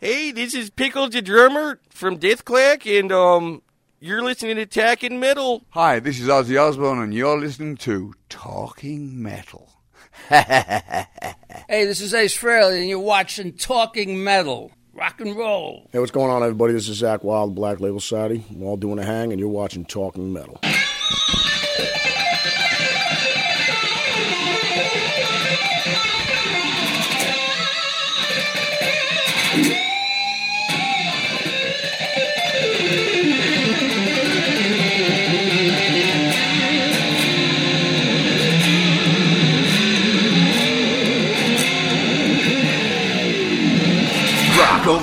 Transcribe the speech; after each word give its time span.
Hey, 0.00 0.30
this 0.30 0.54
is 0.54 0.70
Pickle 0.70 1.08
the 1.08 1.20
Drummer 1.20 1.80
from 1.90 2.18
Dethklok, 2.18 2.86
and 3.00 3.10
um, 3.10 3.62
you're 3.98 4.22
listening 4.22 4.54
to 4.54 4.64
Talking 4.64 5.18
Metal. 5.18 5.64
Hi, 5.70 5.98
this 5.98 6.20
is 6.20 6.28
Ozzy 6.28 6.56
Osbourne, 6.56 7.00
and 7.00 7.12
you're 7.12 7.36
listening 7.36 7.76
to 7.78 8.14
Talking 8.28 9.20
Metal. 9.20 9.68
Hey, 10.30 11.84
this 11.84 12.00
is 12.00 12.14
Ace 12.14 12.38
Frehley, 12.38 12.78
and 12.78 12.88
you're 12.88 13.00
watching 13.00 13.52
Talking 13.52 14.22
Metal. 14.22 14.70
Rock 14.94 15.20
and 15.20 15.36
roll. 15.36 15.88
Hey, 15.92 15.98
what's 15.98 16.12
going 16.12 16.30
on, 16.30 16.42
everybody? 16.42 16.72
This 16.72 16.88
is 16.88 17.02
Zakk 17.02 17.24
Wylde, 17.24 17.54
Black 17.56 17.80
Label 17.80 17.98
Society. 18.00 18.44
We're 18.52 18.68
all 18.68 18.76
doing 18.76 19.00
a 19.00 19.04
hang, 19.04 19.32
and 19.32 19.40
you're 19.40 19.48
watching 19.48 19.84
Talking 19.84 20.32
Metal. 20.32 20.60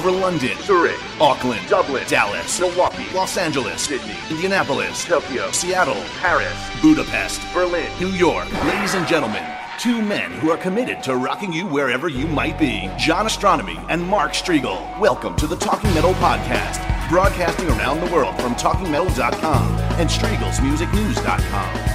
Over 0.05 0.19
London, 0.19 0.55
Zurich, 0.61 0.99
Auckland, 1.19 1.67
Dublin, 1.67 2.03
Dallas, 2.07 2.59
Milwaukee, 2.59 3.07
Los 3.15 3.37
Angeles, 3.37 3.81
Sydney, 3.81 4.15
Indianapolis, 4.29 5.03
Tokyo, 5.03 5.49
Seattle, 5.49 5.99
Paris, 6.19 6.55
Budapest, 6.79 7.41
Berlin, 7.55 7.89
New 7.99 8.09
York. 8.09 8.45
Ladies 8.65 8.93
and 8.93 9.07
gentlemen, 9.07 9.43
two 9.79 10.03
men 10.03 10.31
who 10.33 10.51
are 10.51 10.57
committed 10.57 11.01
to 11.01 11.15
rocking 11.15 11.51
you 11.51 11.65
wherever 11.65 12.07
you 12.07 12.27
might 12.27 12.59
be. 12.59 12.87
John 12.99 13.25
Ostronomy 13.25 13.83
and 13.89 13.99
Mark 14.03 14.33
Strigl. 14.33 14.99
Welcome 14.99 15.35
to 15.37 15.47
the 15.47 15.55
Talking 15.55 15.91
Metal 15.95 16.13
Podcast, 16.13 17.09
broadcasting 17.09 17.67
around 17.69 17.99
the 17.99 18.13
world 18.13 18.39
from 18.39 18.53
TalkingMetal.com 18.53 19.77
and 19.99 20.07
Strigl'sMusicNews.com. 20.07 21.94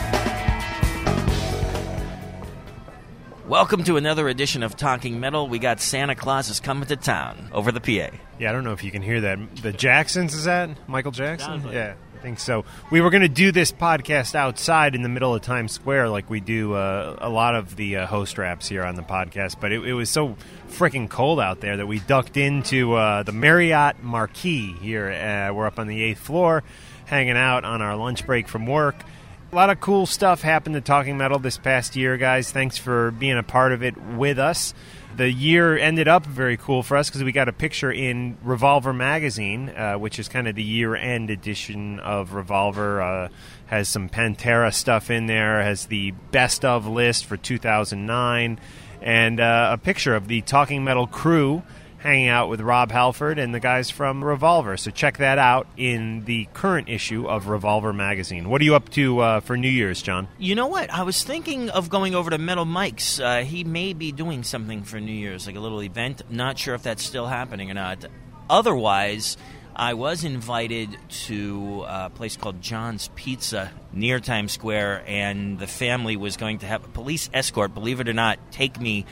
Welcome 3.51 3.83
to 3.83 3.97
another 3.97 4.29
edition 4.29 4.63
of 4.63 4.77
Talking 4.77 5.19
Metal. 5.19 5.49
We 5.49 5.59
got 5.59 5.81
Santa 5.81 6.15
Claus 6.15 6.51
is 6.51 6.61
coming 6.61 6.87
to 6.87 6.95
town 6.95 7.51
over 7.51 7.73
the 7.73 7.81
PA. 7.81 8.17
Yeah, 8.39 8.49
I 8.49 8.53
don't 8.53 8.63
know 8.63 8.71
if 8.71 8.85
you 8.85 8.93
can 8.93 9.03
hear 9.03 9.23
that. 9.23 9.57
The 9.57 9.73
Jacksons, 9.73 10.35
is 10.35 10.45
that 10.45 10.71
Michael 10.89 11.11
Jackson? 11.11 11.65
Like 11.65 11.75
yeah, 11.75 11.95
I 12.15 12.19
think 12.19 12.39
so. 12.39 12.65
We 12.93 13.01
were 13.01 13.11
going 13.11 13.23
to 13.23 13.29
do 13.29 13.51
this 13.51 13.73
podcast 13.73 14.37
outside 14.37 14.95
in 14.95 15.03
the 15.03 15.09
middle 15.09 15.35
of 15.35 15.43
Times 15.43 15.73
Square, 15.73 16.11
like 16.11 16.31
we 16.31 16.39
do 16.39 16.75
uh, 16.75 17.17
a 17.21 17.29
lot 17.29 17.57
of 17.57 17.75
the 17.75 17.97
uh, 17.97 18.07
host 18.07 18.39
wraps 18.39 18.69
here 18.69 18.85
on 18.85 18.95
the 18.95 19.03
podcast, 19.03 19.57
but 19.61 19.73
it, 19.73 19.85
it 19.85 19.95
was 19.95 20.09
so 20.09 20.37
freaking 20.69 21.11
cold 21.11 21.41
out 21.41 21.61
there 21.61 21.77
that 21.79 21.89
we 21.89 21.99
ducked 21.99 22.37
into 22.37 22.93
uh, 22.93 23.25
the 23.25 23.33
Marriott 23.33 24.01
Marquis 24.01 24.75
here. 24.75 25.11
Uh, 25.11 25.53
we're 25.53 25.67
up 25.67 25.81
on 25.81 25.89
the 25.89 26.01
eighth 26.05 26.21
floor, 26.21 26.63
hanging 27.07 27.37
out 27.37 27.65
on 27.65 27.83
our 27.83 27.97
lunch 27.97 28.25
break 28.25 28.47
from 28.47 28.67
work. 28.67 28.95
A 29.53 29.57
lot 29.57 29.69
of 29.69 29.81
cool 29.81 30.07
stuff 30.07 30.43
happened 30.43 30.77
to 30.77 30.81
Talking 30.81 31.19
Metal 31.19 31.41
this 31.41 31.59
past 31.59 31.97
year, 31.97 32.17
guys. 32.17 32.53
Thanks 32.53 32.79
for 32.79 33.11
being 33.11 33.37
a 33.37 33.43
part 33.43 33.73
of 33.73 33.83
it 33.83 34.01
with 34.01 34.39
us. 34.39 34.75
The 35.17 35.29
year 35.29 35.77
ended 35.77 36.07
up 36.07 36.25
very 36.25 36.57
cool 36.57 36.85
for 36.85 36.97
us 36.97 37.09
because 37.11 37.25
we 37.25 37.33
got 37.33 37.49
a 37.49 37.53
picture 37.53 37.91
in 37.91 38.39
Revolver 38.45 38.93
magazine, 38.93 39.71
uh, 39.71 39.95
which 39.95 40.21
is 40.21 40.29
kind 40.29 40.47
of 40.47 40.55
the 40.55 40.63
year-end 40.63 41.31
edition 41.31 41.99
of 41.99 42.35
Revolver. 42.35 43.03
Uh, 43.03 43.29
has 43.67 43.89
some 43.89 44.09
Pantera 44.09 44.73
stuff 44.73 45.11
in 45.11 45.27
there. 45.27 45.61
Has 45.61 45.87
the 45.87 46.13
best 46.31 46.65
of 46.65 46.87
list 46.87 47.25
for 47.27 47.37
2009, 47.37 48.61
and 49.03 49.41
uh, 49.41 49.71
a 49.73 49.79
picture 49.79 50.15
of 50.15 50.29
the 50.29 50.43
Talking 50.43 50.85
Metal 50.85 51.09
crew 51.09 51.65
hanging 52.01 52.29
out 52.29 52.49
with 52.49 52.61
Rob 52.61 52.91
Halford 52.91 53.39
and 53.39 53.55
the 53.55 53.61
guys 53.61 53.91
from 53.91 54.25
Revolver. 54.25 54.77
So 54.77 54.91
check 54.91 55.19
that 55.19 55.39
out 55.39 55.67
in 55.77 56.25
the 56.25 56.49
current 56.55 56.89
issue 56.89 57.27
of 57.29 57.49
Revolver 57.49 57.93
magazine. 57.93 58.49
What 58.49 58.61
are 58.61 58.65
you 58.65 58.75
up 58.75 58.89
to 58.91 59.21
uh, 59.21 59.41
for 59.41 59.57
New 59.57 59.69
Year's, 59.69 60.03
John? 60.03 60.27
You 60.39 60.55
know 60.55 60.67
what? 60.67 60.91
I 60.91 61.03
was 61.03 61.23
thinking 61.23 61.69
of 61.71 61.91
going 61.91 62.15
over 62.15 62.31
to 62.31 62.39
Metal 62.39 62.65
Mike's. 62.65 63.21
Uh, 63.21 63.43
he 63.43 63.65
may 63.65 63.93
be 63.93 64.13
doing 64.13 64.43
something 64.43 64.83
for 64.83 64.99
New 64.99 65.13
Year's, 65.13 65.47
like 65.47 65.57
a 65.57 65.61
little 65.61 65.83
event. 65.83 66.23
Not 66.31 66.59
sure 66.59 66.75
if 66.75 66.83
that's 66.83 67.03
still 67.03 67.27
happening 67.27 67.71
or 67.71 67.75
not. 67.75 68.07
Otherwise, 68.49 69.37
I 69.77 69.95
was 69.95 70.25
invited 70.25 70.97
to 71.27 71.85
a 71.87 72.11
place 72.11 72.37
called 72.37 72.61
John's 72.63 73.11
Pizza 73.15 73.71
near 73.93 74.21
Times 74.21 74.53
Square, 74.53 75.05
and 75.07 75.59
the 75.59 75.67
family 75.67 76.17
was 76.17 76.37
going 76.37 76.59
to 76.59 76.67
have 76.67 76.85
a 76.85 76.89
police 76.89 77.31
escort, 77.33 77.75
believe 77.75 78.01
it 78.01 78.09
or 78.09 78.13
not, 78.13 78.39
take 78.53 78.81
me 78.81 79.07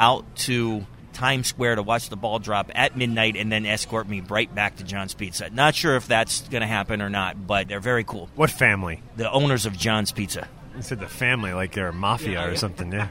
out 0.00 0.24
to 0.36 0.86
Times 1.18 1.48
Square 1.48 1.74
to 1.74 1.82
watch 1.82 2.10
the 2.10 2.16
ball 2.16 2.38
drop 2.38 2.70
at 2.76 2.96
midnight 2.96 3.34
and 3.34 3.50
then 3.50 3.66
escort 3.66 4.08
me 4.08 4.20
right 4.20 4.54
back 4.54 4.76
to 4.76 4.84
John's 4.84 5.14
Pizza. 5.14 5.50
Not 5.50 5.74
sure 5.74 5.96
if 5.96 6.06
that's 6.06 6.42
going 6.48 6.60
to 6.60 6.66
happen 6.68 7.02
or 7.02 7.10
not, 7.10 7.44
but 7.44 7.66
they're 7.66 7.80
very 7.80 8.04
cool. 8.04 8.28
What 8.36 8.52
family? 8.52 9.02
The 9.16 9.28
owners 9.28 9.66
of 9.66 9.76
John's 9.76 10.12
Pizza. 10.12 10.46
I 10.76 10.80
said 10.80 11.00
the 11.00 11.08
family, 11.08 11.52
like 11.52 11.72
they're 11.72 11.88
a 11.88 11.92
mafia 11.92 12.48
or 12.48 12.54
something. 12.54 12.92
Yeah. 12.92 13.08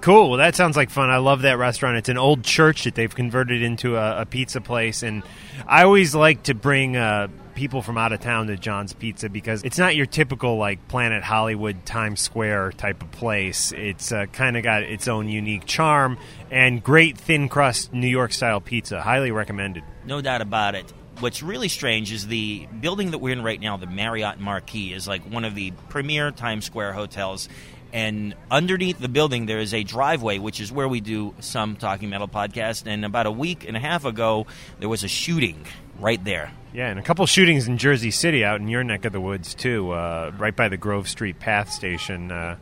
Cool. 0.00 0.30
Well, 0.30 0.38
that 0.38 0.56
sounds 0.56 0.74
like 0.74 0.88
fun. 0.88 1.10
I 1.10 1.18
love 1.18 1.42
that 1.42 1.58
restaurant. 1.58 1.98
It's 1.98 2.08
an 2.08 2.16
old 2.16 2.44
church 2.44 2.84
that 2.84 2.94
they've 2.94 3.14
converted 3.14 3.60
into 3.60 3.98
a, 3.98 4.22
a 4.22 4.24
pizza 4.24 4.62
place, 4.62 5.02
and 5.02 5.22
I 5.66 5.82
always 5.82 6.14
like 6.14 6.44
to 6.44 6.54
bring. 6.54 6.96
Uh, 6.96 7.28
people 7.60 7.82
from 7.82 7.98
out 7.98 8.10
of 8.10 8.20
town 8.20 8.46
to 8.46 8.56
John's 8.56 8.94
Pizza 8.94 9.28
because 9.28 9.62
it's 9.64 9.76
not 9.76 9.94
your 9.94 10.06
typical 10.06 10.56
like 10.56 10.88
Planet 10.88 11.22
Hollywood 11.22 11.84
Times 11.84 12.18
Square 12.18 12.72
type 12.72 13.02
of 13.02 13.10
place. 13.10 13.70
It's 13.72 14.12
uh, 14.12 14.24
kind 14.32 14.56
of 14.56 14.62
got 14.62 14.82
its 14.82 15.08
own 15.08 15.28
unique 15.28 15.66
charm 15.66 16.16
and 16.50 16.82
great 16.82 17.18
thin 17.18 17.50
crust 17.50 17.92
New 17.92 18.08
York 18.08 18.32
style 18.32 18.62
pizza. 18.62 19.02
Highly 19.02 19.30
recommended. 19.30 19.84
No 20.06 20.22
doubt 20.22 20.40
about 20.40 20.74
it. 20.74 20.90
What's 21.18 21.42
really 21.42 21.68
strange 21.68 22.12
is 22.12 22.26
the 22.28 22.66
building 22.80 23.10
that 23.10 23.18
we're 23.18 23.34
in 23.34 23.42
right 23.42 23.60
now, 23.60 23.76
the 23.76 23.86
Marriott 23.86 24.40
Marquis, 24.40 24.94
is 24.94 25.06
like 25.06 25.22
one 25.30 25.44
of 25.44 25.54
the 25.54 25.72
premier 25.90 26.30
Times 26.30 26.64
Square 26.64 26.94
hotels. 26.94 27.50
And 27.92 28.34
underneath 28.50 28.98
the 28.98 29.08
building, 29.08 29.44
there 29.44 29.58
is 29.58 29.74
a 29.74 29.82
driveway, 29.82 30.38
which 30.38 30.60
is 30.60 30.72
where 30.72 30.88
we 30.88 31.02
do 31.02 31.34
some 31.40 31.76
Talking 31.76 32.08
Metal 32.08 32.28
podcast. 32.28 32.86
And 32.86 33.04
about 33.04 33.26
a 33.26 33.30
week 33.30 33.68
and 33.68 33.76
a 33.76 33.80
half 33.80 34.06
ago, 34.06 34.46
there 34.78 34.88
was 34.88 35.04
a 35.04 35.08
shooting 35.08 35.66
right 36.00 36.22
there. 36.24 36.52
Yeah, 36.72 36.88
and 36.88 36.98
a 36.98 37.02
couple 37.02 37.26
shootings 37.26 37.66
in 37.66 37.78
Jersey 37.78 38.10
City 38.10 38.44
out 38.44 38.60
in 38.60 38.68
your 38.68 38.84
neck 38.84 39.04
of 39.04 39.12
the 39.12 39.20
woods, 39.20 39.54
too, 39.54 39.90
uh, 39.90 40.32
right 40.38 40.54
by 40.54 40.68
the 40.68 40.76
Grove 40.76 41.08
Street 41.08 41.40
Path 41.40 41.72
Station. 41.72 42.30
Uh, 42.30 42.56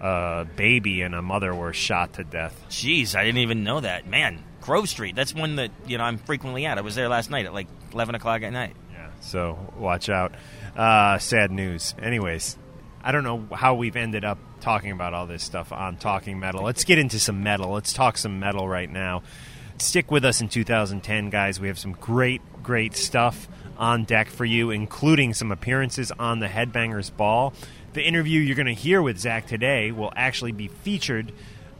a 0.00 0.46
baby 0.56 1.02
and 1.02 1.14
a 1.14 1.22
mother 1.22 1.54
were 1.54 1.72
shot 1.72 2.14
to 2.14 2.24
death. 2.24 2.66
Jeez, 2.68 3.14
I 3.14 3.24
didn't 3.24 3.38
even 3.38 3.62
know 3.62 3.80
that. 3.80 4.06
Man, 4.06 4.42
Grove 4.60 4.88
Street, 4.88 5.14
that's 5.14 5.34
one 5.34 5.56
that, 5.56 5.70
you 5.86 5.96
know, 5.96 6.04
I'm 6.04 6.18
frequently 6.18 6.66
at. 6.66 6.76
I 6.76 6.80
was 6.80 6.94
there 6.96 7.08
last 7.08 7.30
night 7.30 7.46
at 7.46 7.54
like 7.54 7.68
11 7.92 8.16
o'clock 8.16 8.42
at 8.42 8.52
night. 8.52 8.74
Yeah, 8.92 9.10
so 9.20 9.72
watch 9.76 10.08
out. 10.08 10.34
Uh, 10.76 11.18
sad 11.18 11.52
news. 11.52 11.94
Anyways, 12.02 12.56
I 13.04 13.12
don't 13.12 13.22
know 13.22 13.46
how 13.54 13.74
we've 13.74 13.96
ended 13.96 14.24
up 14.24 14.38
talking 14.60 14.90
about 14.90 15.14
all 15.14 15.26
this 15.26 15.42
stuff 15.44 15.70
on 15.72 15.96
Talking 15.98 16.40
Metal. 16.40 16.62
Let's 16.62 16.84
get 16.84 16.98
into 16.98 17.20
some 17.20 17.42
metal. 17.42 17.70
Let's 17.70 17.92
talk 17.92 18.16
some 18.16 18.40
metal 18.40 18.68
right 18.68 18.90
now. 18.90 19.22
Stick 19.78 20.10
with 20.10 20.24
us 20.24 20.40
in 20.40 20.48
2010, 20.48 21.30
guys. 21.30 21.58
We 21.58 21.68
have 21.68 21.78
some 21.78 21.92
great, 21.92 22.40
great 22.62 22.96
stuff. 22.96 23.48
on 23.78 24.04
deck 24.04 24.28
for 24.28 24.44
you, 24.44 24.70
including 24.70 25.34
some 25.34 25.50
appearances 25.50 26.12
on 26.12 26.38
the 26.38 26.46
Headbangers 26.46 27.14
Ball. 27.16 27.52
The 27.94 28.02
interview 28.02 28.40
you're 28.40 28.54
going 28.54 28.66
to 28.66 28.74
hear 28.74 29.02
with 29.02 29.18
Zach 29.18 29.46
today 29.46 29.90
will 29.90 30.12
actually 30.14 30.52
be 30.52 30.68
featured 30.68 31.32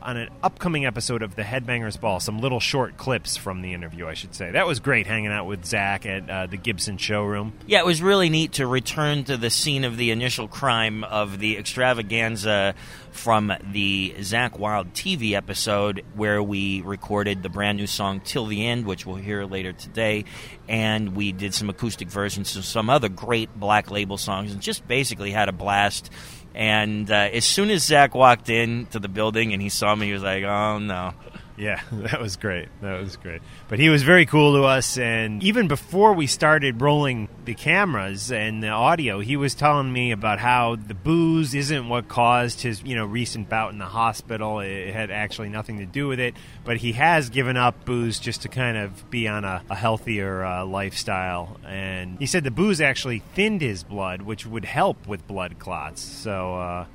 on 0.04 0.16
an 0.16 0.28
upcoming 0.43 0.84
episode 0.84 1.22
of 1.22 1.37
the 1.37 1.43
Headbangers 1.43 2.00
Ball. 2.00 2.20
Some 2.20 2.38
little 2.40 2.60
short 2.60 2.96
clips 2.96 3.37
from 3.37 3.62
the 3.62 3.72
interview, 3.72 4.06
I 4.06 4.14
should 4.14 4.34
say. 4.34 4.50
That 4.50 4.66
was 4.66 4.81
great 4.81 5.06
hanging 5.06 5.31
out 5.31 5.46
with 5.46 5.64
Zach 5.64 6.04
at 6.06 6.28
uh, 6.28 6.46
the 6.46 6.56
Gibson 6.56 6.96
showroom. 6.99 7.52
Yeah, 7.66 7.81
it 7.81 7.87
was 7.87 8.02
really 8.02 8.28
neat 8.28 8.52
to 8.54 8.66
return 8.66 9.25
to 9.25 9.37
the 9.37 9.50
scene 9.50 9.84
of 9.84 9.96
the 9.96 10.10
initial 10.10 10.49
crime 10.49 11.04
of 11.04 11.38
the 11.38 11.56
extravaganza 11.56 12.75
from 13.12 13.52
the 13.72 14.14
Zakk 14.19 14.58
Wylde 14.58 14.93
TV 14.94 15.32
episode 15.32 16.04
where 16.14 16.43
we 16.43 16.81
recorded 16.82 17.43
the 17.43 17.49
brand 17.49 17.78
new 17.78 17.87
song 17.87 18.20
Till 18.20 18.46
the 18.46 18.66
End, 18.66 18.87
which 18.87 19.06
we'll 19.06 19.16
hear 19.16 19.44
later 19.44 19.72
today. 19.72 20.25
And 20.69 21.14
we 21.14 21.32
did 21.32 21.54
some 21.54 21.69
acoustic 21.69 22.08
versions 22.08 22.56
of 22.56 22.64
some 22.64 22.88
other 22.88 23.08
great 23.08 23.54
black 23.58 23.90
label 23.90 24.16
songs 24.16 24.52
and 24.52 24.60
just 24.60 24.87
basically 24.88 25.31
had 25.31 25.49
a 25.49 25.52
blast. 25.52 26.10
And 26.54 27.10
uh, 27.10 27.31
as 27.32 27.44
soon 27.44 27.70
as 27.70 27.84
Zach 27.84 28.14
walked 28.14 28.50
into 28.50 28.99
the 28.99 29.08
building 29.08 29.52
and 29.52 29.62
he 29.62 29.69
saw 29.69 29.94
me, 29.94 30.06
he 30.06 30.12
was 30.12 30.22
like, 30.22 30.44
oh 30.44 30.78
no. 30.78 31.14
Yeah, 31.56 31.81
that 31.93 32.20
was 32.20 32.37
great. 32.37 32.69
That 32.81 33.00
was 33.00 33.16
great. 33.16 33.43
But 33.69 33.78
he 33.78 33.88
was 33.88 34.02
very 34.02 34.26
cool 34.26 34.54
to 34.54 34.64
us, 34.64 34.99
and 34.99 35.43
even 35.43 35.69
before 35.69 36.12
we 36.12 36.26
started 36.26 36.81
rolling 36.81 37.28
the 37.44 37.54
cameras 37.54 38.32
and 38.32 38.62
the 38.62 38.69
audio, 38.69 39.20
he 39.20 39.37
was 39.37 39.54
telling 39.54 39.93
me 39.93 40.12
about 40.12 40.38
how 40.38 40.76
the 40.76 40.94
booze 40.94 41.54
isn't 41.54 41.88
what 41.88 42.08
caused 42.08 42.62
his, 42.62 42.82
you 42.82 42.96
know, 42.96 43.04
recent 43.04 43.49
bout 43.49 43.72
in 43.72 43.78
the 43.78 43.84
hospital. 43.84 44.60
It 44.60 44.93
had 44.93 45.10
actually 45.10 45.49
nothing 45.49 45.78
to 45.78 45.87
do 45.87 46.08
with 46.08 46.20
it, 46.20 46.34
but 46.64 46.78
he 46.78 46.93
has 46.93 47.31
given 47.31 47.56
up 47.56 47.84
booze 47.84 48.19
just 48.19 48.43
to 48.43 48.49
kind 48.49 48.76
of 48.76 49.10
be 49.10 49.28
on 49.28 49.44
a, 49.44 49.62
a 49.69 49.75
healthier 49.75 50.44
uh, 50.44 50.64
lifestyle. 50.64 51.58
And 51.66 52.19
he 52.19 52.26
said 52.26 52.44
the 52.44 52.50
booze 52.50 52.81
actually 52.81 53.20
thinned 53.34 53.60
his 53.60 53.82
blood, 53.82 54.22
which 54.22 54.46
would 54.46 54.64
help 54.64 55.06
with 55.06 55.26
blood 55.26 55.58
clots. 55.58 56.00
So. 56.00 56.56
Uh, 56.56 56.87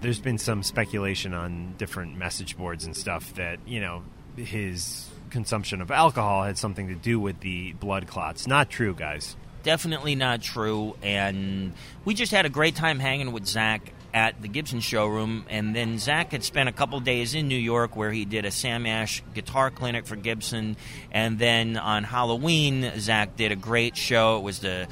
there's 0.00 0.20
been 0.20 0.38
some 0.38 0.62
speculation 0.62 1.34
on 1.34 1.74
different 1.78 2.16
message 2.16 2.56
boards 2.56 2.84
and 2.84 2.96
stuff 2.96 3.34
that 3.34 3.58
you 3.66 3.80
know 3.80 4.02
his 4.36 5.08
consumption 5.30 5.80
of 5.80 5.90
alcohol 5.90 6.44
had 6.44 6.58
something 6.58 6.88
to 6.88 6.94
do 6.94 7.18
with 7.18 7.40
the 7.40 7.72
blood 7.74 8.06
clots. 8.06 8.46
Not 8.46 8.70
true, 8.70 8.94
guys. 8.94 9.36
Definitely 9.62 10.14
not 10.14 10.42
true. 10.42 10.96
And 11.02 11.72
we 12.04 12.14
just 12.14 12.30
had 12.32 12.46
a 12.46 12.48
great 12.48 12.76
time 12.76 13.00
hanging 13.00 13.32
with 13.32 13.46
Zach 13.46 13.92
at 14.14 14.40
the 14.40 14.48
Gibson 14.48 14.80
showroom. 14.80 15.44
And 15.50 15.74
then 15.74 15.98
Zach 15.98 16.32
had 16.32 16.44
spent 16.44 16.68
a 16.68 16.72
couple 16.72 17.00
days 17.00 17.34
in 17.34 17.48
New 17.48 17.58
York 17.58 17.96
where 17.96 18.12
he 18.12 18.24
did 18.24 18.44
a 18.44 18.50
Sam 18.50 18.86
Ash 18.86 19.22
guitar 19.34 19.70
clinic 19.70 20.06
for 20.06 20.16
Gibson. 20.16 20.76
And 21.10 21.38
then 21.38 21.76
on 21.76 22.04
Halloween, 22.04 22.92
Zach 22.98 23.36
did 23.36 23.52
a 23.52 23.56
great 23.56 23.96
show. 23.96 24.38
It 24.38 24.42
was 24.42 24.60
the 24.60 24.86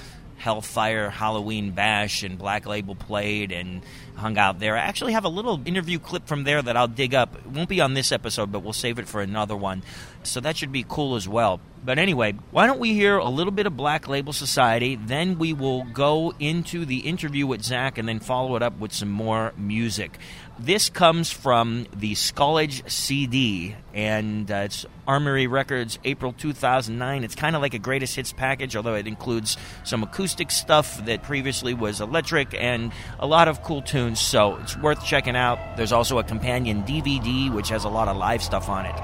Hellfire 0.44 1.08
Halloween 1.08 1.70
Bash, 1.70 2.23
and 2.23 2.37
Black 2.37 2.67
Label 2.67 2.94
played 2.94 3.50
and 3.50 3.81
hung 4.14 4.37
out 4.37 4.58
there. 4.58 4.76
I 4.76 4.81
actually 4.81 5.14
have 5.14 5.25
a 5.25 5.31
little 5.31 5.58
interview 5.64 5.99
clip 5.99 6.26
from 6.26 6.44
there 6.44 6.61
that 6.61 6.76
I'll 6.76 6.87
dig 6.87 7.14
up. 7.14 7.35
It 7.35 7.46
won't 7.46 7.70
be 7.70 7.81
on 7.81 7.94
this 7.94 8.12
episode, 8.12 8.52
but 8.52 8.58
we'll 8.58 8.75
save 8.75 8.99
it 8.99 9.08
for 9.08 9.23
another 9.23 9.56
one. 9.56 9.82
So 10.26 10.40
that 10.40 10.56
should 10.56 10.72
be 10.72 10.84
cool 10.88 11.16
as 11.16 11.28
well. 11.28 11.60
But 11.84 11.98
anyway, 11.98 12.32
why 12.50 12.66
don't 12.66 12.80
we 12.80 12.94
hear 12.94 13.18
a 13.18 13.28
little 13.28 13.52
bit 13.52 13.66
of 13.66 13.76
Black 13.76 14.08
Label 14.08 14.32
Society? 14.32 14.96
Then 14.96 15.38
we 15.38 15.52
will 15.52 15.84
go 15.84 16.32
into 16.40 16.86
the 16.86 17.00
interview 17.00 17.46
with 17.46 17.62
Zach 17.62 17.98
and 17.98 18.08
then 18.08 18.20
follow 18.20 18.56
it 18.56 18.62
up 18.62 18.78
with 18.78 18.94
some 18.94 19.10
more 19.10 19.52
music. 19.58 20.18
This 20.58 20.88
comes 20.88 21.30
from 21.30 21.86
the 21.94 22.12
Skullage 22.12 22.88
CD, 22.88 23.74
and 23.92 24.50
uh, 24.50 24.62
it's 24.66 24.86
Armory 25.06 25.46
Records, 25.46 25.98
April 26.04 26.32
2009. 26.32 27.24
It's 27.24 27.34
kind 27.34 27.56
of 27.56 27.60
like 27.60 27.74
a 27.74 27.78
greatest 27.78 28.14
hits 28.14 28.32
package, 28.32 28.76
although 28.76 28.94
it 28.94 29.08
includes 29.08 29.58
some 29.82 30.04
acoustic 30.04 30.52
stuff 30.52 31.04
that 31.06 31.24
previously 31.24 31.74
was 31.74 32.00
electric 32.00 32.54
and 32.54 32.92
a 33.18 33.26
lot 33.26 33.48
of 33.48 33.62
cool 33.64 33.82
tunes, 33.82 34.20
so 34.20 34.56
it's 34.58 34.76
worth 34.78 35.04
checking 35.04 35.36
out. 35.36 35.58
There's 35.76 35.92
also 35.92 36.18
a 36.18 36.24
companion 36.24 36.84
DVD, 36.84 37.52
which 37.52 37.68
has 37.70 37.82
a 37.82 37.88
lot 37.88 38.06
of 38.06 38.16
live 38.16 38.42
stuff 38.42 38.68
on 38.68 38.86
it. 38.86 38.94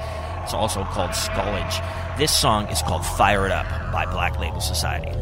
It's 0.42 0.54
also 0.54 0.84
called 0.84 1.10
Skullage. 1.10 2.16
This 2.18 2.36
song 2.36 2.66
is 2.68 2.82
called 2.82 3.04
Fire 3.04 3.46
It 3.46 3.52
Up 3.52 3.66
by 3.92 4.06
Black 4.06 4.38
Label 4.38 4.60
Society. 4.60 5.12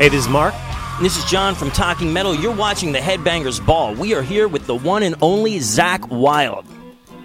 Hey, 0.00 0.08
this 0.08 0.24
is 0.24 0.28
Mark. 0.30 0.54
This 1.02 1.18
is 1.18 1.24
John 1.26 1.54
from 1.54 1.70
Talking 1.70 2.10
Metal. 2.10 2.34
You're 2.34 2.54
watching 2.56 2.92
the 2.92 2.98
Headbangers 3.00 3.64
Ball. 3.64 3.94
We 3.94 4.14
are 4.14 4.22
here 4.22 4.48
with 4.48 4.66
the 4.66 4.74
one 4.74 5.02
and 5.02 5.14
only 5.20 5.58
Zach 5.60 6.10
Wild. 6.10 6.64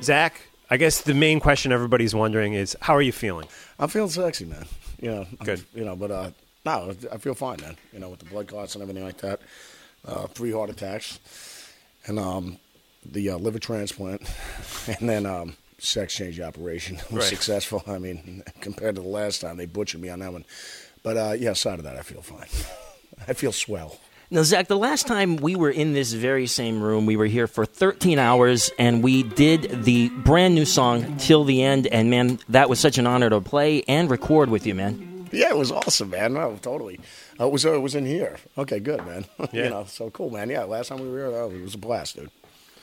Zach, 0.02 0.42
I 0.70 0.76
guess 0.76 1.00
the 1.02 1.14
main 1.14 1.40
question 1.40 1.72
everybody's 1.72 2.14
wondering 2.14 2.54
is 2.54 2.76
how 2.82 2.94
are 2.94 3.02
you 3.02 3.14
feeling? 3.14 3.48
I'm 3.80 3.88
feeling 3.88 4.10
sexy, 4.10 4.44
man. 4.44 4.66
You 5.00 5.10
know, 5.12 5.18
I'm- 5.22 5.38
Good. 5.46 5.64
you 5.74 5.86
know, 5.86 5.96
but 5.96 6.12
uh, 6.12 6.32
no, 6.66 6.94
I 7.12 7.18
feel 7.18 7.34
fine, 7.34 7.60
man. 7.62 7.78
You 7.94 8.00
know, 8.00 8.10
with 8.10 8.20
the 8.20 8.26
blood 8.26 8.48
clots 8.48 8.76
and 8.76 8.82
everything 8.82 9.06
like 9.06 9.20
that, 9.20 9.40
uh, 10.06 10.28
three 10.28 10.52
heart 10.52 10.70
attacks, 10.70 11.20
and 12.08 12.20
um, 12.20 12.58
the 13.06 13.30
uh, 13.30 13.38
liver 13.38 13.60
transplant, 13.60 14.22
and 15.00 15.08
then 15.10 15.26
um, 15.26 15.56
sex 15.78 16.14
change 16.14 16.42
operation 16.42 16.98
was 17.10 17.12
Right. 17.12 17.24
successful. 17.24 17.84
I 17.88 18.00
mean, 18.00 18.44
compared 18.60 18.96
to 18.96 19.02
the 19.02 19.08
last 19.08 19.40
time, 19.40 19.56
they 19.56 19.66
butchered 19.66 20.02
me 20.02 20.10
on 20.10 20.20
that 20.20 20.34
one. 20.34 20.44
But 21.06 21.18
uh, 21.18 21.36
yeah, 21.38 21.52
aside 21.52 21.78
of 21.78 21.86
that, 21.86 21.96
I 21.96 22.02
feel 22.02 22.24
fine. 22.24 22.48
I 23.28 23.34
feel 23.34 23.52
swell. 23.52 24.00
Now, 24.32 24.42
Zach, 24.42 24.68
the 24.68 24.78
last 24.78 25.06
time 25.06 25.36
we 25.38 25.56
were 25.56 25.70
in 25.70 25.94
this 25.94 26.12
very 26.14 26.48
same 26.48 26.82
room, 26.82 27.06
we 27.06 27.16
were 27.16 27.28
here 27.28 27.46
for 27.46 27.64
13 27.64 28.18
hours 28.18 28.72
and 28.80 29.04
we 29.04 29.22
did 29.22 29.84
the 29.84 30.10
brand 30.10 30.56
new 30.56 30.66
song 30.66 31.16
Till 31.18 31.44
the 31.44 31.62
End. 31.62 31.86
And 31.86 32.10
man, 32.10 32.40
that 32.50 32.68
was 32.68 32.80
such 32.80 32.98
an 32.98 33.06
honor 33.06 33.30
to 33.30 33.40
play 33.40 33.84
and 33.84 34.10
record 34.10 34.50
with 34.50 34.66
you, 34.66 34.74
man. 34.74 35.30
Yeah, 35.32 35.50
it 35.50 35.58
was 35.58 35.72
awesome, 35.72 36.10
man. 36.10 36.34
No, 36.34 36.58
totally. 36.60 37.00
Uh, 37.40 37.46
it 37.46 37.52
was 37.52 37.66
uh, 37.68 37.76
it 37.76 37.80
was 37.80 37.94
in 37.94 38.08
here. 38.08 38.38
Okay, 38.58 38.80
good, 38.80 39.06
man. 39.06 39.26
Yeah. 39.54 39.66
you 39.66 39.70
know, 39.70 39.86
so 39.86 40.10
cool, 40.10 40.32
man. 40.32 40.50
Yeah, 40.50 40.64
last 40.64 40.88
time 40.88 41.00
we 41.02 41.08
were 41.08 41.18
here, 41.18 41.28
uh, 41.28 41.50
it 41.50 41.62
was 41.62 41.76
a 41.76 41.78
blast, 41.78 42.16
dude. 42.16 42.32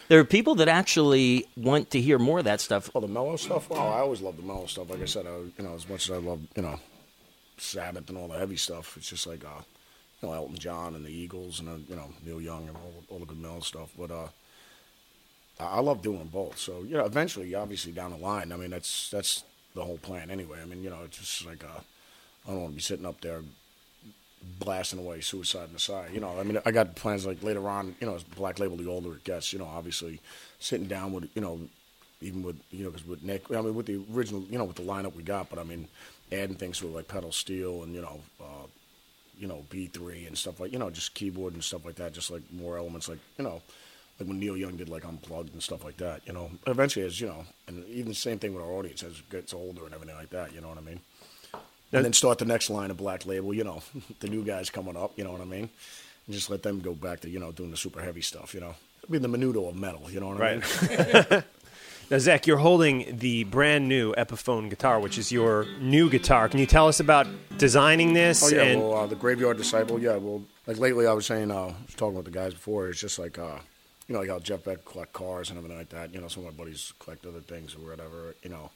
There 0.08 0.20
are 0.20 0.24
people 0.24 0.54
that 0.56 0.68
actually 0.68 1.48
want 1.56 1.90
to 1.90 2.00
hear 2.00 2.18
more 2.20 2.38
of 2.38 2.44
that 2.44 2.60
stuff. 2.60 2.88
Oh, 2.94 3.00
the 3.00 3.08
mellow 3.08 3.34
stuff. 3.36 3.68
Well, 3.68 3.80
I 3.80 3.98
always 3.98 4.20
love 4.20 4.36
the 4.36 4.42
mellow 4.44 4.66
stuff. 4.66 4.90
Like 4.90 5.00
I 5.02 5.06
said, 5.06 5.26
I, 5.26 5.30
you 5.30 5.52
know, 5.58 5.74
as 5.74 5.88
much 5.88 6.08
as 6.08 6.16
I 6.16 6.18
love, 6.18 6.40
you 6.54 6.62
know, 6.62 6.78
Sabbath 7.62 8.08
and 8.08 8.18
all 8.18 8.28
the 8.28 8.38
heavy 8.38 8.56
stuff, 8.56 8.96
it's 8.96 9.08
just 9.08 9.26
like, 9.26 9.44
uh, 9.44 9.62
you 10.20 10.28
know, 10.28 10.34
Elton 10.34 10.56
John 10.58 10.94
and 10.94 11.04
the 11.04 11.10
Eagles 11.12 11.60
and 11.60 11.68
uh, 11.68 11.72
you 11.88 11.96
know 11.96 12.10
Neil 12.24 12.40
Young 12.40 12.68
and 12.68 12.76
all, 12.76 12.92
all 13.08 13.18
the 13.18 13.26
good 13.26 13.40
mellow 13.40 13.60
stuff. 13.60 13.90
But 13.98 14.10
uh, 14.10 14.28
I 15.60 15.80
love 15.80 16.02
doing 16.02 16.24
both. 16.32 16.58
So 16.58 16.82
you 16.82 16.96
know, 16.96 17.04
eventually, 17.04 17.54
obviously, 17.54 17.92
down 17.92 18.10
the 18.10 18.16
line, 18.16 18.52
I 18.52 18.56
mean, 18.56 18.70
that's 18.70 19.10
that's 19.10 19.44
the 19.74 19.84
whole 19.84 19.98
plan 19.98 20.30
anyway. 20.30 20.58
I 20.62 20.66
mean, 20.66 20.82
you 20.82 20.90
know, 20.90 21.00
it's 21.04 21.18
just 21.18 21.46
like 21.46 21.64
uh, 21.64 21.80
I 22.46 22.50
don't 22.50 22.60
want 22.60 22.72
to 22.72 22.76
be 22.76 22.82
sitting 22.82 23.06
up 23.06 23.20
there 23.20 23.42
blasting 24.58 24.98
away 24.98 25.20
suicide 25.20 25.68
in 25.68 25.74
the 25.74 25.78
side. 25.78 26.10
You 26.12 26.20
know, 26.20 26.38
I 26.38 26.42
mean, 26.42 26.58
I 26.64 26.70
got 26.70 26.94
plans 26.96 27.26
like 27.26 27.42
later 27.42 27.68
on. 27.68 27.94
You 28.00 28.06
know, 28.06 28.14
as 28.14 28.22
Black 28.22 28.58
Label, 28.58 28.76
the 28.76 28.88
older 28.88 29.14
it 29.14 29.24
gets, 29.24 29.52
you 29.52 29.58
know, 29.58 29.66
obviously 29.66 30.20
sitting 30.58 30.86
down 30.86 31.12
with 31.12 31.28
you 31.34 31.42
know, 31.42 31.60
even 32.20 32.42
with 32.42 32.60
you 32.70 32.84
know, 32.84 32.90
because 32.90 33.06
with 33.06 33.22
Nick, 33.22 33.50
I 33.50 33.60
mean, 33.60 33.74
with 33.74 33.86
the 33.86 34.02
original, 34.14 34.42
you 34.50 34.58
know, 34.58 34.64
with 34.64 34.76
the 34.76 34.82
lineup 34.82 35.14
we 35.14 35.22
got, 35.22 35.50
but 35.50 35.58
I 35.58 35.64
mean, 35.64 35.88
adding 36.32 36.56
things 36.56 36.78
to 36.80 36.86
it 36.86 36.94
like 36.94 37.08
pedal 37.08 37.32
steel 37.32 37.82
and 37.82 37.94
you 37.94 38.02
know. 38.02 38.20
Uh, 38.40 38.66
you 39.38 39.48
know, 39.48 39.64
B3 39.70 40.28
and 40.28 40.38
stuff 40.38 40.60
like, 40.60 40.72
you 40.72 40.78
know, 40.78 40.88
just 40.88 41.14
keyboard 41.14 41.54
and 41.54 41.64
stuff 41.64 41.84
like 41.84 41.96
that, 41.96 42.12
just 42.12 42.30
like 42.30 42.42
more 42.52 42.78
elements 42.78 43.08
like, 43.08 43.18
you 43.38 43.44
know, 43.44 43.60
like 44.20 44.28
when 44.28 44.38
Neil 44.38 44.56
Young 44.56 44.76
did 44.76 44.88
like 44.88 45.04
Unplugged 45.04 45.52
and 45.52 45.62
stuff 45.62 45.84
like 45.84 45.96
that, 45.96 46.20
you 46.26 46.32
know. 46.32 46.50
Eventually, 46.66 47.04
as 47.04 47.20
you 47.20 47.26
know, 47.26 47.44
and 47.66 47.84
even 47.88 48.10
the 48.10 48.14
same 48.14 48.38
thing 48.38 48.54
with 48.54 48.62
our 48.62 48.70
audience 48.70 49.02
as 49.02 49.18
it 49.18 49.30
gets 49.30 49.52
older 49.52 49.84
and 49.84 49.94
everything 49.94 50.14
like 50.14 50.30
that, 50.30 50.54
you 50.54 50.60
know 50.60 50.68
what 50.68 50.78
I 50.78 50.82
mean? 50.82 51.00
And 51.92 52.04
then 52.04 52.12
start 52.12 52.38
the 52.38 52.44
next 52.44 52.70
line 52.70 52.90
of 52.90 52.96
Black 52.96 53.26
Label, 53.26 53.52
you 53.52 53.64
know, 53.64 53.82
the 54.20 54.28
new 54.28 54.44
guys 54.44 54.70
coming 54.70 54.96
up, 54.96 55.12
you 55.16 55.24
know 55.24 55.32
what 55.32 55.40
I 55.40 55.46
mean? 55.46 55.68
And 56.26 56.34
just 56.34 56.48
let 56.48 56.62
them 56.62 56.80
go 56.80 56.94
back 56.94 57.20
to, 57.20 57.28
you 57.28 57.40
know, 57.40 57.52
doing 57.52 57.70
the 57.70 57.76
super 57.76 58.00
heavy 58.00 58.22
stuff, 58.22 58.54
you 58.54 58.60
know. 58.60 58.74
I 59.06 59.12
mean, 59.12 59.22
the 59.22 59.28
menudo 59.28 59.68
of 59.68 59.74
metal, 59.74 60.08
you 60.08 60.20
know 60.20 60.28
what 60.28 60.40
I 60.40 60.54
mean? 60.54 61.44
Now, 62.12 62.18
Zach, 62.18 62.46
you're 62.46 62.58
holding 62.58 63.16
the 63.16 63.44
brand 63.44 63.88
new 63.88 64.12
Epiphone 64.16 64.68
guitar, 64.68 65.00
which 65.00 65.16
is 65.16 65.32
your 65.32 65.64
new 65.80 66.10
guitar. 66.10 66.46
Can 66.46 66.60
you 66.60 66.66
tell 66.66 66.86
us 66.86 67.00
about 67.00 67.26
designing 67.56 68.12
this? 68.12 68.42
Oh 68.42 68.54
yeah, 68.54 68.64
and 68.64 68.82
well, 68.82 68.94
uh, 68.96 69.06
the 69.06 69.14
Graveyard 69.14 69.56
Disciple. 69.56 69.98
Yeah, 69.98 70.16
well, 70.16 70.42
like 70.66 70.76
lately, 70.76 71.06
I 71.06 71.14
was 71.14 71.24
saying, 71.24 71.50
uh, 71.50 71.54
I 71.54 71.74
was 71.86 71.94
talking 71.96 72.16
with 72.16 72.26
the 72.26 72.30
guys 72.30 72.52
before. 72.52 72.90
It's 72.90 73.00
just 73.00 73.18
like, 73.18 73.38
uh, 73.38 73.56
you 74.08 74.12
know, 74.12 74.20
like 74.20 74.28
how 74.28 74.40
Jeff 74.40 74.62
Beck 74.62 74.84
collect 74.84 75.14
cars 75.14 75.48
and 75.48 75.56
everything 75.56 75.78
like 75.78 75.88
that. 75.88 76.12
You 76.12 76.20
know, 76.20 76.28
some 76.28 76.44
of 76.44 76.52
my 76.54 76.64
buddies 76.64 76.92
collect 76.98 77.24
other 77.24 77.40
things 77.40 77.74
or 77.74 77.78
whatever. 77.78 78.34
You 78.42 78.50
know, 78.50 78.70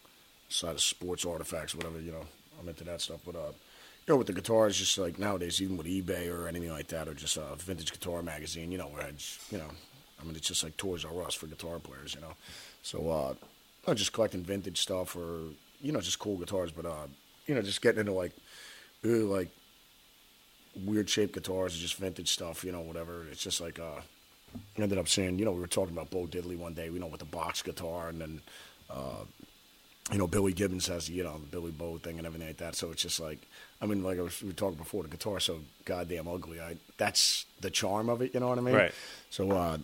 side 0.48 0.70
of 0.70 0.80
sports 0.80 1.26
artifacts, 1.26 1.74
or 1.74 1.76
whatever. 1.76 2.00
You 2.00 2.12
know, 2.12 2.24
I'm 2.58 2.66
into 2.66 2.84
that 2.84 3.02
stuff. 3.02 3.20
But 3.26 3.34
uh, 3.34 3.52
you 4.06 4.14
know, 4.14 4.16
with 4.16 4.28
the 4.28 4.32
guitars, 4.32 4.78
just 4.78 4.96
like 4.96 5.18
nowadays, 5.18 5.60
even 5.60 5.76
with 5.76 5.86
eBay 5.86 6.34
or 6.34 6.48
anything 6.48 6.70
like 6.70 6.88
that, 6.88 7.06
or 7.06 7.12
just 7.12 7.36
a 7.36 7.54
vintage 7.56 7.92
guitar 7.92 8.22
magazine. 8.22 8.72
You 8.72 8.78
know, 8.78 8.86
where 8.86 9.02
I 9.02 9.10
just, 9.10 9.52
you 9.52 9.58
know, 9.58 9.68
I 10.18 10.24
mean, 10.24 10.36
it's 10.36 10.48
just 10.48 10.64
like 10.64 10.78
Toys 10.78 11.04
R 11.04 11.22
Us 11.22 11.34
for 11.34 11.48
guitar 11.48 11.78
players. 11.80 12.14
You 12.14 12.22
know, 12.22 12.32
so 12.86 13.10
uh, 13.10 13.34
I'm 13.88 13.96
just 13.96 14.12
collecting 14.12 14.44
vintage 14.44 14.80
stuff 14.80 15.16
or 15.16 15.40
you 15.82 15.90
know, 15.90 16.00
just 16.00 16.20
cool 16.20 16.36
guitars. 16.36 16.70
But 16.70 16.86
uh, 16.86 17.08
you 17.48 17.54
know, 17.56 17.62
just 17.62 17.82
getting 17.82 17.98
into 17.98 18.12
like 18.12 18.30
really 19.02 19.24
like 19.24 19.48
weird 20.84 21.10
shaped 21.10 21.34
guitars, 21.34 21.74
or 21.74 21.80
just 21.80 21.96
vintage 21.96 22.32
stuff, 22.32 22.62
you 22.62 22.70
know, 22.70 22.80
whatever. 22.80 23.26
It's 23.32 23.42
just 23.42 23.60
like 23.60 23.80
uh, 23.80 24.02
ended 24.76 24.98
up 24.98 25.08
saying, 25.08 25.40
you 25.40 25.44
know, 25.44 25.50
we 25.50 25.60
were 25.60 25.66
talking 25.66 25.94
about 25.96 26.10
Bo 26.10 26.26
Diddley 26.26 26.56
one 26.56 26.74
day, 26.74 26.86
you 26.86 27.00
know, 27.00 27.08
with 27.08 27.18
the 27.18 27.26
box 27.26 27.60
guitar, 27.60 28.08
and 28.08 28.20
then 28.20 28.40
uh, 28.88 29.24
you 30.12 30.18
know, 30.18 30.28
Billy 30.28 30.52
Gibbons 30.52 30.86
has 30.86 31.10
you 31.10 31.24
know 31.24 31.38
the 31.38 31.46
Billy 31.46 31.72
Bo 31.72 31.98
thing 31.98 32.18
and 32.18 32.26
everything 32.26 32.46
like 32.46 32.58
that. 32.58 32.76
So 32.76 32.92
it's 32.92 33.02
just 33.02 33.18
like, 33.18 33.40
I 33.82 33.86
mean, 33.86 34.04
like 34.04 34.20
I 34.20 34.22
was 34.22 34.40
we 34.40 34.50
were 34.50 34.54
talking 34.54 34.78
before, 34.78 35.02
the 35.02 35.08
guitar 35.08 35.40
so 35.40 35.58
goddamn 35.86 36.28
ugly. 36.28 36.60
I 36.60 36.76
that's 36.98 37.46
the 37.60 37.70
charm 37.70 38.08
of 38.08 38.22
it, 38.22 38.32
you 38.32 38.38
know 38.38 38.48
what 38.48 38.58
I 38.58 38.62
mean? 38.62 38.76
Right. 38.76 38.92
So. 39.30 39.50
uh 39.50 39.78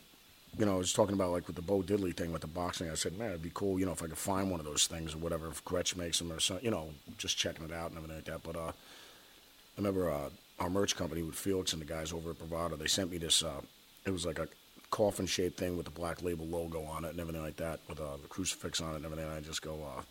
you 0.59 0.67
know, 0.67 0.75
I 0.75 0.79
was 0.79 0.93
talking 0.93 1.15
about 1.15 1.31
like 1.31 1.47
with 1.47 1.57
the 1.57 1.63
Bo 1.63 1.83
Diddley 1.83 2.15
thing 2.15 2.33
with 2.33 2.43
the 2.43 2.47
boxing. 2.47 2.91
I 2.91 2.95
said, 2.95 3.19
man, 3.19 3.31
it'd 3.31 3.43
be 3.43 3.51
cool, 3.55 3.79
you 3.79 3.87
know, 3.87 3.93
if 3.93 4.03
I 4.03 4.07
could 4.07 4.19
find 4.19 4.51
one 4.51 4.61
of 4.61 4.67
those 4.67 4.87
things 4.87 5.15
or 5.15 5.19
whatever, 5.19 5.49
if 5.49 5.65
Gretsch 5.65 5.97
makes 5.97 6.19
them 6.19 6.31
or 6.33 6.41
something, 6.41 6.65
you 6.65 6.71
know, 6.71 6.91
just 7.17 7.39
checking 7.39 7.65
it 7.65 7.73
out 7.73 7.91
and 7.91 7.97
everything 7.97 8.17
like 8.17 8.27
that. 8.27 8.43
But 8.43 8.57
uh, 8.57 8.69
I 8.69 8.73
remember 9.79 10.11
uh, 10.11 10.29
our 10.59 10.69
merch 10.69 10.95
company 10.95 11.23
with 11.23 11.37
Felix 11.37 11.73
and 11.73 11.81
the 11.81 11.87
guys 11.87 12.13
over 12.13 12.31
at 12.31 12.39
Bravado, 12.39 12.77
they 12.77 12.87
sent 12.87 13.11
me 13.11 13.19
this, 13.19 13.43
uh, 13.43 13.63
it 14.05 14.11
was 14.11 14.27
like 14.27 14.39
a 14.39 14.49
coffin 14.91 15.27
shaped 15.27 15.59
thing 15.59 15.77
with 15.77 15.87
the 15.87 15.93
black 15.93 16.23
label 16.23 16.47
logo 16.47 16.83
on 16.85 17.07
it 17.07 17.13
and 17.13 17.21
everything 17.21 17.43
like 17.43 17.57
that, 17.57 17.81
with 17.89 18.01
uh, 18.01 18.17
the 18.21 18.29
crucifix 18.29 18.81
on 18.81 18.93
it 18.93 18.97
and 18.97 19.05
everything. 19.07 19.25
And 19.25 19.35
I 19.35 19.41
just 19.41 19.63
go, 19.63 19.79
uh, 19.97 20.03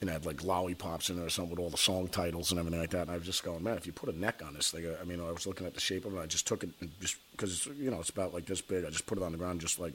and 0.00 0.08
had 0.08 0.24
like 0.24 0.42
lollipops 0.42 1.10
in 1.10 1.18
it 1.18 1.22
or 1.22 1.28
something 1.28 1.50
with 1.50 1.58
all 1.58 1.68
the 1.68 1.76
song 1.76 2.08
titles 2.08 2.50
and 2.50 2.58
everything 2.58 2.80
like 2.80 2.90
that. 2.90 3.02
And 3.02 3.10
I 3.10 3.16
was 3.16 3.26
just 3.26 3.44
going, 3.44 3.62
man, 3.62 3.76
if 3.76 3.86
you 3.86 3.92
put 3.92 4.08
a 4.08 4.18
neck 4.18 4.40
on 4.44 4.54
this 4.54 4.70
thing, 4.70 4.86
I 5.00 5.04
mean, 5.04 5.20
I 5.20 5.30
was 5.30 5.46
looking 5.46 5.66
at 5.66 5.74
the 5.74 5.80
shape 5.80 6.06
of 6.06 6.14
it. 6.14 6.18
I 6.18 6.26
just 6.26 6.46
took 6.46 6.64
it 6.64 6.70
and 6.80 6.90
just 7.00 7.16
because 7.32 7.52
it's 7.52 7.78
you 7.78 7.90
know 7.90 8.00
it's 8.00 8.10
about 8.10 8.32
like 8.32 8.46
this 8.46 8.60
big. 8.60 8.84
I 8.84 8.90
just 8.90 9.06
put 9.06 9.18
it 9.18 9.24
on 9.24 9.32
the 9.32 9.38
ground, 9.38 9.60
just 9.60 9.78
like 9.78 9.92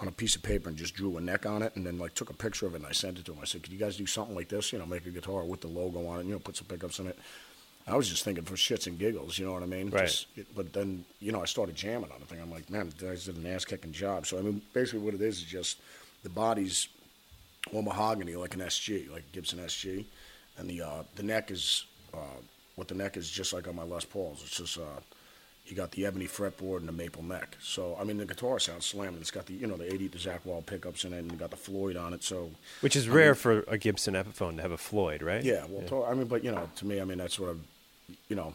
on 0.00 0.08
a 0.08 0.12
piece 0.12 0.36
of 0.36 0.42
paper, 0.42 0.68
and 0.68 0.78
just 0.78 0.94
drew 0.94 1.16
a 1.16 1.20
neck 1.20 1.44
on 1.44 1.62
it, 1.62 1.74
and 1.74 1.84
then 1.84 1.98
like 1.98 2.14
took 2.14 2.30
a 2.30 2.34
picture 2.34 2.66
of 2.66 2.74
it 2.74 2.78
and 2.78 2.86
I 2.86 2.92
sent 2.92 3.18
it 3.18 3.24
to 3.26 3.32
him. 3.32 3.38
I 3.42 3.44
said, 3.44 3.62
could 3.62 3.72
you 3.72 3.78
guys 3.78 3.96
do 3.96 4.06
something 4.06 4.34
like 4.34 4.48
this? 4.48 4.72
You 4.72 4.78
know, 4.78 4.86
make 4.86 5.06
a 5.06 5.10
guitar 5.10 5.44
with 5.44 5.60
the 5.60 5.68
logo 5.68 6.06
on 6.06 6.20
it, 6.20 6.26
you 6.26 6.32
know, 6.32 6.38
put 6.38 6.56
some 6.56 6.66
pickups 6.66 6.98
in 7.00 7.08
it. 7.08 7.18
I 7.86 7.96
was 7.96 8.08
just 8.08 8.24
thinking 8.24 8.44
for 8.44 8.54
shits 8.54 8.86
and 8.86 8.96
giggles, 8.96 9.38
you 9.38 9.44
know 9.44 9.54
what 9.54 9.64
I 9.64 9.66
mean? 9.66 9.90
Right. 9.90 10.06
Just, 10.06 10.28
but 10.54 10.72
then, 10.72 11.04
you 11.18 11.32
know, 11.32 11.42
I 11.42 11.46
started 11.46 11.74
jamming 11.74 12.12
on 12.12 12.20
the 12.20 12.26
thing. 12.26 12.40
I'm 12.40 12.50
like, 12.50 12.70
man, 12.70 12.92
the 12.96 13.06
guys 13.06 13.24
did 13.24 13.36
an 13.36 13.46
ass 13.46 13.64
kicking 13.64 13.90
job. 13.90 14.24
So 14.24 14.38
I 14.38 14.42
mean, 14.42 14.62
basically, 14.72 15.00
what 15.00 15.14
it 15.14 15.20
is 15.20 15.38
is 15.38 15.44
just 15.44 15.78
the 16.22 16.28
body's 16.28 16.86
all 17.72 17.82
mahogany, 17.82 18.34
like 18.36 18.54
an 18.54 18.60
SG, 18.60 19.10
like 19.10 19.30
Gibson 19.32 19.58
SG, 19.60 20.04
and 20.58 20.68
the 20.68 20.82
uh, 20.82 21.02
the 21.16 21.22
neck 21.22 21.50
is 21.50 21.84
uh, 22.14 22.18
what 22.76 22.88
the 22.88 22.94
neck 22.94 23.16
is 23.16 23.30
just 23.30 23.52
like 23.52 23.68
on 23.68 23.76
my 23.76 23.84
Les 23.84 24.04
Pauls. 24.04 24.42
It's 24.44 24.56
just 24.56 24.78
uh, 24.78 25.00
you 25.66 25.76
got 25.76 25.92
the 25.92 26.04
ebony 26.06 26.26
fretboard 26.26 26.78
and 26.78 26.88
the 26.88 26.92
maple 26.92 27.22
neck. 27.22 27.56
So 27.62 27.96
I 28.00 28.04
mean, 28.04 28.18
the 28.18 28.24
guitar 28.26 28.58
sounds 28.58 28.84
slamming. 28.86 29.20
It's 29.20 29.30
got 29.30 29.46
the 29.46 29.54
you 29.54 29.66
know 29.66 29.76
the 29.76 29.92
80 29.92 30.08
the 30.08 30.18
Zakk 30.18 30.40
Wylde 30.44 30.66
pickups 30.66 31.04
in 31.04 31.12
it, 31.12 31.18
and 31.20 31.30
you 31.30 31.38
got 31.38 31.50
the 31.50 31.56
Floyd 31.56 31.96
on 31.96 32.12
it. 32.12 32.24
So 32.24 32.50
which 32.80 32.96
is 32.96 33.08
rare 33.08 33.34
for 33.34 33.60
a 33.68 33.78
Gibson 33.78 34.14
Epiphone 34.14 34.56
to 34.56 34.62
have 34.62 34.72
a 34.72 34.76
Floyd, 34.78 35.22
right? 35.22 35.44
yeah, 35.44 35.64
well, 35.68 35.86
to- 35.88 36.04
I 36.04 36.14
mean, 36.14 36.26
but 36.26 36.42
you 36.44 36.50
know, 36.50 36.68
to 36.76 36.86
me, 36.86 37.00
I 37.00 37.04
mean, 37.04 37.18
that's 37.18 37.38
what 37.38 37.50
I, 37.50 38.12
you 38.28 38.34
know, 38.36 38.54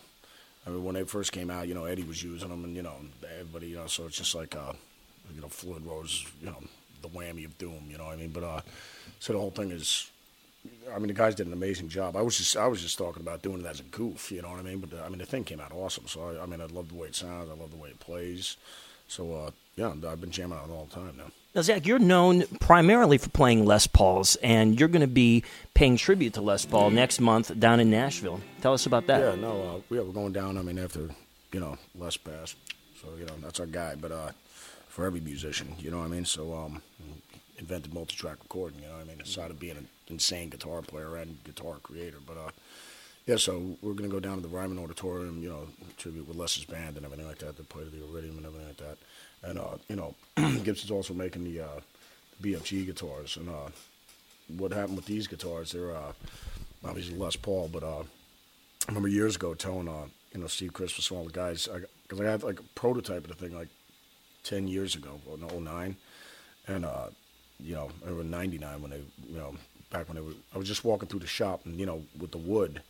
I 0.65 0.69
mean, 0.69 0.83
when 0.83 0.95
they 0.95 1.03
first 1.03 1.31
came 1.31 1.49
out, 1.49 1.67
you 1.69 1.73
know, 1.73 1.85
Eddie 1.85 2.03
was 2.03 2.21
using 2.21 2.49
them, 2.49 2.65
and 2.65 2.75
you 2.75 2.81
know, 2.81 2.95
everybody, 3.39 3.67
you 3.67 3.77
know, 3.77 3.87
so 3.87 4.05
it's 4.05 4.17
just 4.17 4.35
like, 4.35 4.53
uh, 4.55 4.73
you 5.33 5.41
know, 5.41 5.47
Floyd 5.47 5.85
Rose, 5.85 6.25
you 6.41 6.47
know, 6.47 6.57
the 7.01 7.09
whammy 7.09 7.45
of 7.45 7.57
doom, 7.57 7.87
you 7.89 7.97
know 7.97 8.05
what 8.05 8.13
I 8.13 8.17
mean? 8.17 8.29
But 8.29 8.43
uh, 8.43 8.61
so 9.19 9.33
the 9.33 9.39
whole 9.39 9.51
thing 9.51 9.71
is, 9.71 10.09
I 10.93 10.99
mean, 10.99 11.07
the 11.07 11.13
guys 11.13 11.35
did 11.35 11.47
an 11.47 11.53
amazing 11.53 11.89
job. 11.89 12.15
I 12.15 12.21
was 12.21 12.37
just, 12.37 12.57
I 12.57 12.67
was 12.67 12.81
just 12.81 12.97
talking 12.97 13.21
about 13.21 13.41
doing 13.41 13.61
it 13.61 13.65
as 13.65 13.79
a 13.79 13.83
goof, 13.83 14.31
you 14.31 14.41
know 14.41 14.49
what 14.49 14.59
I 14.59 14.63
mean? 14.63 14.79
But 14.79 14.91
the, 14.91 15.03
I 15.03 15.09
mean, 15.09 15.19
the 15.19 15.25
thing 15.25 15.43
came 15.43 15.59
out 15.59 15.71
awesome. 15.71 16.07
So 16.07 16.29
I, 16.29 16.43
I 16.43 16.45
mean, 16.45 16.61
I 16.61 16.65
love 16.65 16.89
the 16.89 16.95
way 16.95 17.07
it 17.07 17.15
sounds. 17.15 17.49
I 17.49 17.53
love 17.53 17.71
the 17.71 17.77
way 17.77 17.89
it 17.89 17.99
plays. 17.99 18.57
So 19.07 19.33
uh, 19.33 19.51
yeah, 19.75 19.93
I've 20.07 20.21
been 20.21 20.31
jamming 20.31 20.57
on 20.57 20.69
it 20.69 20.73
all 20.73 20.85
the 20.85 20.95
time 20.95 21.15
now. 21.17 21.31
Now, 21.55 21.61
Zach, 21.61 21.87
you're 21.87 21.97
known 21.97 22.43
primarily 22.59 23.17
for 23.17 23.29
playing 23.29 23.65
Les 23.65 23.87
Pauls, 23.87 24.35
and 24.43 24.79
you're 24.79 24.89
going 24.89 25.01
to 25.01 25.07
be 25.07 25.43
paying 25.73 25.97
tribute 25.97 26.33
to 26.33 26.41
Les 26.41 26.65
Paul 26.65 26.91
next 26.91 27.19
month 27.19 27.57
down 27.59 27.79
in 27.79 27.89
Nashville. 27.89 28.41
Tell 28.61 28.73
us 28.73 28.85
about 28.85 29.07
that. 29.07 29.21
Yeah, 29.21 29.41
no, 29.41 29.61
uh, 29.61 29.95
yeah, 29.95 30.01
we're 30.01 30.13
going 30.13 30.33
down. 30.33 30.57
I 30.57 30.61
mean, 30.61 30.77
after 30.77 31.09
you 31.51 31.59
know, 31.59 31.77
Les 31.95 32.17
passed, 32.17 32.57
so 33.01 33.07
you 33.17 33.25
know 33.25 33.33
that's 33.41 33.59
our 33.59 33.65
guy. 33.65 33.95
But 33.95 34.11
uh, 34.11 34.31
for 34.97 35.05
every 35.05 35.19
musician, 35.19 35.75
you 35.77 35.91
know 35.91 35.99
what 35.99 36.05
I 36.05 36.07
mean. 36.07 36.25
So 36.25 36.55
um, 36.55 36.81
invented 37.59 37.93
multi-track 37.93 38.37
recording. 38.41 38.79
You 38.81 38.87
know 38.87 38.93
what 38.93 39.03
I 39.03 39.07
mean. 39.07 39.21
Aside 39.21 39.51
of 39.51 39.59
being 39.59 39.77
an 39.77 39.87
insane 40.07 40.49
guitar 40.49 40.81
player 40.81 41.17
and 41.17 41.37
guitar 41.43 41.75
creator, 41.83 42.17
but 42.25 42.35
uh, 42.35 42.49
yeah. 43.27 43.35
So 43.35 43.77
we're 43.83 43.93
gonna 43.93 44.09
go 44.09 44.19
down 44.19 44.37
to 44.37 44.41
the 44.41 44.47
Ryman 44.47 44.79
Auditorium. 44.79 45.43
You 45.43 45.49
know, 45.49 45.67
tribute 45.97 46.27
with 46.27 46.35
Les's 46.35 46.65
band 46.65 46.97
and 46.97 47.05
everything 47.05 47.27
like 47.27 47.37
that. 47.37 47.57
They 47.57 47.63
play 47.63 47.83
the 47.83 48.03
Iridium 48.09 48.37
and 48.37 48.47
everything 48.47 48.69
like 48.69 48.77
that. 48.77 48.97
And 49.43 49.59
uh, 49.59 49.77
you 49.87 49.97
know, 49.97 50.15
Gibson's 50.63 50.89
also 50.89 51.13
making 51.13 51.43
the 51.43 51.61
uh, 51.61 51.79
BFG 52.41 52.87
guitars. 52.87 53.37
And 53.37 53.49
uh, 53.49 53.69
what 54.57 54.71
happened 54.71 54.95
with 54.95 55.05
these 55.05 55.27
guitars? 55.27 55.73
They're 55.73 55.95
uh, 55.95 56.13
obviously 56.83 57.15
Les 57.15 57.35
Paul, 57.35 57.69
but 57.71 57.83
uh, 57.83 57.99
I 57.99 58.87
remember 58.87 59.09
years 59.09 59.35
ago 59.35 59.53
telling 59.53 59.89
uh, 59.89 60.07
you 60.33 60.41
know 60.41 60.47
Steve 60.47 60.73
Christmas 60.73 61.11
and 61.11 61.19
all 61.19 61.25
the 61.25 61.31
guys 61.31 61.69
because 62.01 62.19
I, 62.19 62.23
had 62.23 62.41
like 62.41 62.59
a 62.59 62.63
prototype 62.73 63.25
of 63.25 63.27
the 63.27 63.35
thing 63.35 63.55
like 63.55 63.69
ten 64.49 64.67
years 64.67 64.95
ago, 64.95 65.19
in 65.33 65.63
09. 65.63 65.95
and 66.67 66.85
uh, 66.85 67.07
you 67.59 67.73
know, 67.75 67.89
I 68.05 68.09
remember 68.09 68.23
'99 68.37 68.81
when 68.81 68.91
they, 68.91 69.01
you 69.27 69.37
know, 69.37 69.55
back 69.91 70.07
when 70.07 70.15
they 70.15 70.21
were, 70.21 70.33
I 70.53 70.57
was 70.57 70.67
just 70.67 70.85
walking 70.85 71.07
through 71.09 71.21
the 71.21 71.27
shop 71.27 71.61
and 71.65 71.79
you 71.79 71.85
know 71.85 72.03
with 72.19 72.31
the 72.31 72.37
wood, 72.37 72.81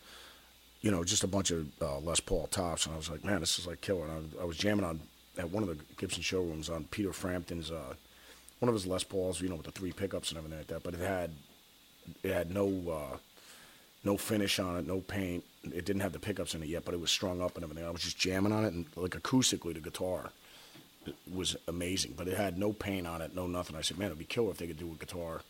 you 0.81 0.91
know, 0.91 1.03
just 1.03 1.23
a 1.23 1.27
bunch 1.27 1.51
of 1.51 1.67
uh, 1.81 1.99
Les 1.99 2.19
Paul 2.19 2.47
tops, 2.47 2.85
and 2.85 2.93
I 2.93 2.97
was 2.97 3.09
like, 3.09 3.23
man, 3.23 3.39
this 3.39 3.57
is 3.59 3.65
like 3.67 3.81
killer. 3.81 4.03
And 4.03 4.11
I, 4.11 4.15
was- 4.17 4.41
I 4.41 4.45
was 4.45 4.57
jamming 4.57 4.85
on 4.85 4.99
at 5.37 5.51
one 5.51 5.63
of 5.63 5.69
the 5.69 5.77
Gibson 5.97 6.21
showrooms 6.23 6.69
on 6.69 6.85
Peter 6.85 7.13
Frampton's, 7.13 7.69
uh, 7.71 7.93
one 8.59 8.69
of 8.69 8.75
his 8.75 8.87
Les 8.87 9.03
Pauls, 9.03 9.39
you 9.39 9.49
know, 9.49 9.55
with 9.55 9.65
the 9.67 9.71
three 9.71 9.91
pickups 9.91 10.29
and 10.31 10.37
everything 10.39 10.57
like 10.57 10.67
that, 10.67 10.83
but 10.83 10.93
it 10.95 10.99
had, 10.99 11.31
it 12.23 12.33
had 12.33 12.53
no. 12.53 12.67
Uh, 12.91 13.17
no 14.03 14.15
finish 14.15 14.57
on 14.59 14.77
it, 14.77 14.87
no 14.87 15.01
paint. 15.01 15.43
It 15.65 15.83
didn't 15.83 15.99
have 16.01 16.13
the 16.13 16.19
pickups 16.19 16.53
in 16.53 16.63
it 16.63 16.69
yet, 16.69 16.85
but 16.85 16.93
it 16.93 16.99
was 17.01 17.11
strung 17.11 17.41
up 17.41 17.55
and 17.55 17.63
everything. 17.63 17.83
I 17.85 17.89
was 17.89 18.03
just 18.03 18.17
jamming 18.17 18.53
on 18.53 18.63
it, 18.63 18.71
and 18.71 18.85
like 18.95 19.11
acoustically, 19.11 19.73
the 19.73 19.81
guitar 19.81 20.25
it 20.25 20.31
was 21.31 21.55
amazing. 21.67 22.13
But 22.17 22.27
it 22.27 22.37
had 22.37 22.57
no 22.57 22.73
paint 22.73 23.07
on 23.07 23.21
it, 23.21 23.35
no 23.35 23.47
nothing. 23.47 23.75
I 23.75 23.81
said, 23.81 23.97
man, 23.97 24.07
it'd 24.07 24.19
be 24.19 24.25
killer 24.25 24.51
if 24.51 24.57
they 24.57 24.67
could 24.67 24.79
do 24.79 24.91
a 24.91 24.95
guitar, 24.95 25.41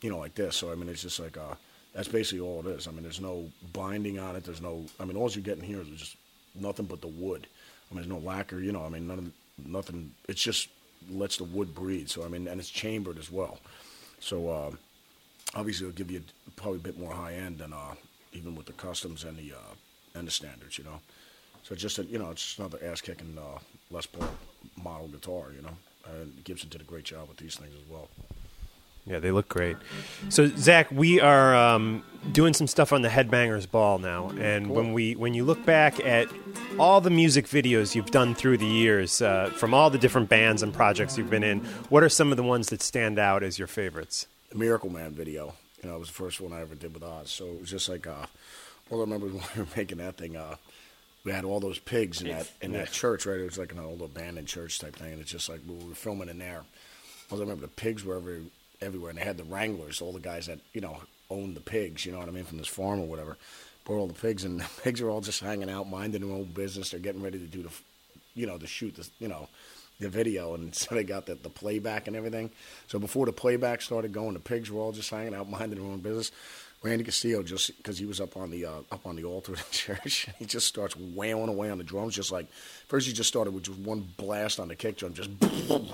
you 0.00 0.10
know, 0.10 0.18
like 0.18 0.34
this. 0.34 0.56
So 0.56 0.70
I 0.70 0.74
mean, 0.74 0.88
it's 0.88 1.02
just 1.02 1.20
like 1.20 1.36
uh, 1.36 1.54
that's 1.94 2.08
basically 2.08 2.40
all 2.40 2.60
it 2.60 2.66
is. 2.66 2.88
I 2.88 2.90
mean, 2.90 3.02
there's 3.02 3.20
no 3.20 3.50
binding 3.72 4.18
on 4.18 4.36
it. 4.36 4.44
There's 4.44 4.62
no. 4.62 4.84
I 4.98 5.04
mean, 5.04 5.16
all 5.16 5.30
you're 5.30 5.42
getting 5.42 5.64
here 5.64 5.80
is 5.80 5.88
just 5.88 6.16
nothing 6.54 6.86
but 6.86 7.00
the 7.00 7.08
wood. 7.08 7.46
I 7.90 7.94
mean, 7.94 8.02
there's 8.02 8.22
no 8.22 8.26
lacquer. 8.26 8.60
You 8.60 8.72
know, 8.72 8.84
I 8.84 8.88
mean, 8.88 9.06
none 9.06 9.18
of 9.18 9.32
nothing. 9.66 10.12
It's 10.28 10.42
just 10.42 10.68
lets 11.10 11.36
the 11.36 11.44
wood 11.44 11.74
breathe. 11.74 12.08
So 12.08 12.24
I 12.24 12.28
mean, 12.28 12.48
and 12.48 12.60
it's 12.60 12.70
chambered 12.70 13.18
as 13.18 13.30
well. 13.30 13.58
So 14.20 14.48
uh, 14.48 14.70
obviously, 15.54 15.86
it'll 15.86 15.96
give 15.96 16.10
you 16.10 16.22
probably 16.56 16.78
a 16.78 16.82
bit 16.82 16.98
more 16.98 17.12
high 17.12 17.34
end 17.34 17.58
than 17.58 17.72
uh, 17.72 17.94
even 18.32 18.54
with 18.56 18.66
the 18.66 18.72
customs 18.72 19.24
and 19.24 19.36
the 19.36 19.52
uh, 19.52 19.74
and 20.14 20.26
the 20.26 20.32
standards. 20.32 20.78
You 20.78 20.84
know. 20.84 21.00
So 21.62 21.74
just 21.74 21.98
a, 21.98 22.04
you 22.04 22.18
know, 22.18 22.30
it's 22.30 22.44
just 22.44 22.58
another 22.58 22.78
ass 22.84 23.00
kicking 23.00 23.38
uh, 23.38 23.58
Les 23.90 24.04
Paul 24.04 24.28
model 24.82 25.08
guitar. 25.08 25.46
You 25.54 25.62
know, 25.62 25.76
and 26.20 26.44
Gibson 26.44 26.68
did 26.68 26.80
a 26.80 26.84
great 26.84 27.04
job 27.04 27.28
with 27.28 27.38
these 27.38 27.56
things 27.56 27.74
as 27.74 27.90
well. 27.90 28.08
Yeah, 29.06 29.18
they 29.18 29.32
look 29.32 29.48
great. 29.48 29.76
So 30.30 30.46
Zach, 30.46 30.90
we 30.90 31.20
are 31.20 31.54
um, 31.54 32.02
doing 32.32 32.54
some 32.54 32.66
stuff 32.66 32.90
on 32.90 33.02
the 33.02 33.10
Headbangers 33.10 33.70
Ball 33.70 33.98
now, 33.98 34.30
and 34.38 34.70
when 34.70 34.94
we 34.94 35.14
when 35.14 35.34
you 35.34 35.44
look 35.44 35.64
back 35.66 36.00
at 36.00 36.26
all 36.78 37.02
the 37.02 37.10
music 37.10 37.46
videos 37.46 37.94
you've 37.94 38.10
done 38.10 38.34
through 38.34 38.58
the 38.58 38.66
years 38.66 39.20
uh, 39.20 39.50
from 39.54 39.74
all 39.74 39.90
the 39.90 39.98
different 39.98 40.30
bands 40.30 40.62
and 40.62 40.72
projects 40.72 41.18
you've 41.18 41.28
been 41.28 41.44
in, 41.44 41.60
what 41.90 42.02
are 42.02 42.08
some 42.08 42.30
of 42.30 42.38
the 42.38 42.42
ones 42.42 42.68
that 42.68 42.80
stand 42.80 43.18
out 43.18 43.42
as 43.42 43.58
your 43.58 43.68
favorites? 43.68 44.26
The 44.48 44.56
Miracle 44.56 44.90
Man 44.90 45.10
video. 45.12 45.54
You 45.82 45.90
know, 45.90 45.96
it 45.96 46.00
was 46.00 46.08
the 46.08 46.14
first 46.14 46.40
one 46.40 46.54
I 46.54 46.62
ever 46.62 46.74
did 46.74 46.94
with 46.94 47.02
Oz. 47.02 47.30
So 47.30 47.44
it 47.44 47.60
was 47.60 47.70
just 47.70 47.90
like, 47.90 48.06
uh, 48.06 48.24
all 48.90 48.98
I 48.98 49.00
remember 49.02 49.26
when 49.26 49.42
we 49.54 49.62
were 49.62 49.68
making 49.76 49.98
that 49.98 50.16
thing. 50.16 50.34
Uh, 50.34 50.56
we 51.24 51.32
had 51.32 51.44
all 51.44 51.58
those 51.58 51.78
pigs 51.78 52.20
in 52.20 52.28
that 52.28 52.50
in 52.60 52.72
that 52.72 52.92
church, 52.92 53.26
right? 53.26 53.40
It 53.40 53.44
was 53.44 53.58
like 53.58 53.72
an 53.72 53.78
old 53.78 54.02
abandoned 54.02 54.46
church 54.46 54.78
type 54.78 54.96
thing, 54.96 55.12
and 55.12 55.20
it's 55.20 55.30
just 55.30 55.48
like 55.48 55.60
we 55.66 55.74
were 55.74 55.94
filming 55.94 56.28
in 56.28 56.38
there. 56.38 56.62
I 57.32 57.36
remember 57.36 57.62
the 57.62 57.68
pigs 57.68 58.04
were 58.04 58.16
every, 58.16 58.42
everywhere, 58.82 59.10
and 59.10 59.18
they 59.18 59.24
had 59.24 59.38
the 59.38 59.44
wranglers, 59.44 60.02
all 60.02 60.12
the 60.12 60.20
guys 60.20 60.46
that 60.46 60.58
you 60.74 60.82
know 60.82 61.00
owned 61.30 61.56
the 61.56 61.60
pigs. 61.60 62.04
You 62.04 62.12
know 62.12 62.18
what 62.18 62.28
I 62.28 62.32
mean, 62.32 62.44
from 62.44 62.58
this 62.58 62.68
farm 62.68 63.00
or 63.00 63.06
whatever. 63.06 63.38
Brought 63.84 63.98
all 63.98 64.06
the 64.06 64.14
pigs, 64.14 64.44
and 64.44 64.60
the 64.60 64.68
pigs 64.82 65.00
are 65.00 65.08
all 65.08 65.22
just 65.22 65.40
hanging 65.40 65.70
out, 65.70 65.88
minding 65.88 66.20
their 66.20 66.36
own 66.36 66.44
business. 66.44 66.90
They're 66.90 67.00
getting 67.00 67.22
ready 67.22 67.38
to 67.38 67.46
do 67.46 67.62
the, 67.62 67.70
you 68.34 68.46
know, 68.46 68.58
to 68.58 68.66
shoot 68.66 68.94
the, 68.96 69.08
you 69.18 69.28
know, 69.28 69.48
the 70.00 70.10
video, 70.10 70.54
and 70.54 70.74
so 70.74 70.94
they 70.94 71.04
got 71.04 71.24
the, 71.24 71.36
the 71.36 71.48
playback 71.48 72.06
and 72.06 72.16
everything. 72.16 72.50
So 72.88 72.98
before 72.98 73.24
the 73.24 73.32
playback 73.32 73.80
started 73.80 74.12
going, 74.12 74.34
the 74.34 74.40
pigs 74.40 74.70
were 74.70 74.80
all 74.80 74.92
just 74.92 75.08
hanging 75.08 75.34
out, 75.34 75.48
minding 75.48 75.80
their 75.80 75.90
own 75.90 76.00
business. 76.00 76.32
Randy 76.84 77.02
Castillo 77.04 77.42
just 77.42 77.76
because 77.78 77.98
he 77.98 78.04
was 78.04 78.20
up 78.20 78.36
on 78.36 78.50
the 78.50 78.66
uh, 78.66 78.70
up 78.92 79.06
on 79.06 79.16
the 79.16 79.24
altar 79.24 79.52
in 79.52 79.58
the 79.58 79.64
church, 79.72 80.28
he 80.38 80.44
just 80.44 80.68
starts 80.68 80.94
wailing 80.96 81.48
away 81.48 81.70
on 81.70 81.78
the 81.78 81.84
drums, 81.84 82.14
just 82.14 82.30
like 82.30 82.46
first 82.86 83.06
he 83.06 83.12
just 83.12 83.28
started 83.28 83.52
with 83.54 83.64
just 83.64 83.78
one 83.78 84.06
blast 84.18 84.60
on 84.60 84.68
the 84.68 84.76
kick 84.76 84.98
drum, 84.98 85.14
just 85.14 85.36
boom. 85.40 85.88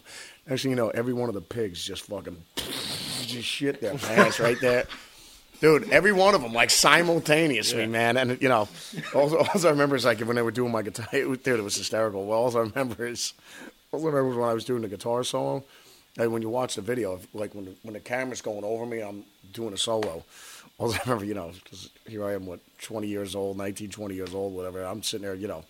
next 0.49 0.63
thing 0.63 0.71
you 0.73 0.77
know, 0.77 0.89
every 0.91 1.13
one 1.13 1.29
of 1.29 1.35
the 1.35 1.41
pigs 1.41 1.85
just 1.85 2.03
fucking 2.03 2.37
just 2.57 3.47
shit 3.47 3.81
their 3.81 3.95
pants 3.97 4.41
right 4.41 4.61
there. 4.61 4.87
Dude, 5.61 5.91
every 5.91 6.11
one 6.13 6.35
of 6.35 6.41
them 6.43 6.53
like 6.55 6.71
simultaneously, 6.71 7.87
man. 7.87 8.17
And 8.17 8.41
you 8.43 8.49
know, 8.49 8.67
all, 9.15 9.37
all 9.37 9.67
I 9.67 9.69
remember 9.71 9.95
is 9.95 10.05
like 10.07 10.19
when 10.21 10.35
they 10.37 10.43
were 10.43 10.51
doing 10.51 10.73
my 10.73 10.83
guitar, 10.83 11.07
it, 11.13 11.29
was- 11.29 11.39
dude, 11.45 11.61
it 11.61 11.63
was 11.63 11.77
hysterical. 11.77 12.25
Well, 12.25 12.39
all 12.39 12.57
I 12.57 12.61
remember 12.61 13.07
is, 13.07 13.35
all 13.93 14.01
I 14.03 14.07
remember 14.07 14.29
was 14.31 14.37
when 14.39 14.49
I 14.49 14.55
was 14.55 14.65
doing 14.65 14.83
the 14.83 14.89
guitar 14.89 15.23
solo. 15.23 15.63
And 16.19 16.33
when 16.33 16.43
you 16.43 16.49
watch 16.49 16.75
the 16.75 16.83
video, 16.83 17.21
like 17.33 17.55
when 17.55 17.67
the, 17.67 17.75
when 17.83 17.95
the 17.95 18.01
camera's 18.01 18.43
going 18.43 18.65
over 18.65 18.85
me, 18.85 19.01
I'm 19.01 19.25
doing 19.53 19.73
a 19.73 19.79
solo. 19.79 20.25
All 20.79 20.93
I 20.93 20.99
remember, 21.05 21.25
you 21.25 21.35
know, 21.35 21.53
because 21.63 21.91
here 22.07 22.25
I 22.25 22.35
am, 22.35 22.47
what, 22.47 22.61
20 22.81 23.07
years 23.07 23.35
old, 23.35 23.57
19, 23.57 23.91
20 23.91 24.15
years 24.15 24.35
old, 24.35 24.55
whatever. 24.55 24.83
I'm 24.83 25.03
sitting 25.03 25.27
there, 25.27 25.35
you 25.35 25.47
know, 25.47 25.65